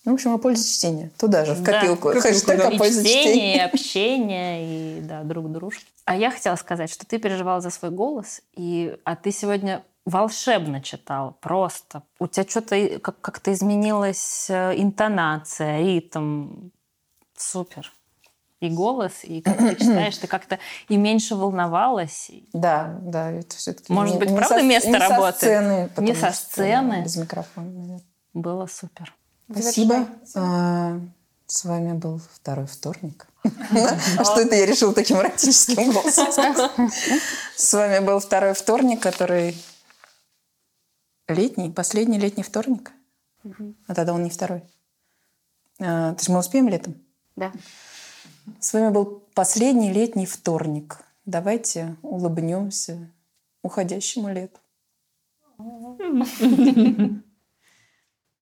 Ну, 0.04 0.12
в 0.12 0.14
общем, 0.14 0.32
о 0.32 0.38
пользе 0.38 0.64
чтения. 0.64 1.10
Туда 1.18 1.44
же, 1.44 1.52
в 1.52 1.62
Да, 1.62 1.72
копилку. 1.80 2.08
копилку, 2.08 2.26
Хэштег 2.28 2.58
да. 2.58 2.68
о 2.68 2.70
И 2.72 2.78
пользе 2.78 3.00
чтение, 3.04 3.22
и 3.22 3.34
чтения. 3.34 3.64
общение, 3.66 4.98
и 4.98 5.00
да, 5.02 5.22
друг 5.24 5.52
дружки. 5.52 5.84
А 6.06 6.16
я 6.16 6.30
хотела 6.30 6.56
сказать, 6.56 6.90
что 6.90 7.04
ты 7.06 7.18
переживала 7.18 7.60
за 7.60 7.68
свой 7.70 7.90
голос, 7.90 8.40
и, 8.54 8.96
а 9.04 9.14
ты 9.14 9.30
сегодня 9.30 9.84
волшебно 10.06 10.80
читал, 10.80 11.36
просто. 11.42 12.02
У 12.18 12.26
тебя 12.26 12.46
что-то 12.48 12.98
как- 13.00 13.20
как-то 13.20 13.52
изменилась 13.52 14.46
э, 14.48 14.72
интонация, 14.80 15.80
ритм. 15.80 16.70
Супер. 17.36 17.92
И 18.60 18.68
голос, 18.68 19.12
и 19.22 19.40
как 19.40 19.56
ты 19.56 19.74
читаешь, 19.74 20.18
ты 20.18 20.26
как-то 20.26 20.58
и 20.88 20.98
меньше 20.98 21.34
волновалась. 21.34 22.30
Да, 22.52 22.98
да, 23.00 23.30
это 23.30 23.56
все-таки... 23.56 23.90
Может 23.90 24.18
быть, 24.18 24.28
правда 24.34 24.62
место 24.62 24.90
не 24.90 24.96
работает? 24.96 25.34
Со 25.40 25.88
сцены, 25.88 25.90
Не 25.96 26.14
со 26.14 26.30
сцены? 26.32 27.02
Без 27.02 27.16
микрофона. 27.16 28.00
Было 28.34 28.66
супер. 28.66 29.14
Спасибо. 29.50 30.06
А, 30.34 31.00
С 31.46 31.64
вами 31.64 31.94
был 31.94 32.20
второй 32.34 32.66
вторник. 32.66 33.26
А 33.44 34.24
что 34.24 34.40
это 34.42 34.54
я 34.54 34.66
решила 34.66 34.92
таким 34.92 35.16
эротическим 35.18 35.92
голосом 35.92 36.30
сказать? 36.30 36.70
С 37.56 37.72
вами 37.72 38.04
был 38.04 38.20
второй 38.20 38.52
вторник, 38.52 39.00
который 39.00 39.56
летний, 41.28 41.70
последний 41.70 42.18
летний 42.18 42.42
вторник. 42.42 42.92
А 43.86 43.94
тогда 43.94 44.12
он 44.12 44.22
не 44.22 44.30
второй. 44.30 44.62
А, 45.80 46.12
То 46.12 46.18
есть 46.18 46.28
мы 46.28 46.38
успеем 46.40 46.68
летом? 46.68 46.94
Да. 47.36 47.52
С 48.58 48.72
вами 48.72 48.90
был 48.92 49.22
последний 49.34 49.92
летний 49.92 50.26
вторник. 50.26 51.04
Давайте 51.24 51.96
улыбнемся 52.02 53.10
уходящему 53.62 54.32
лету. 54.32 54.58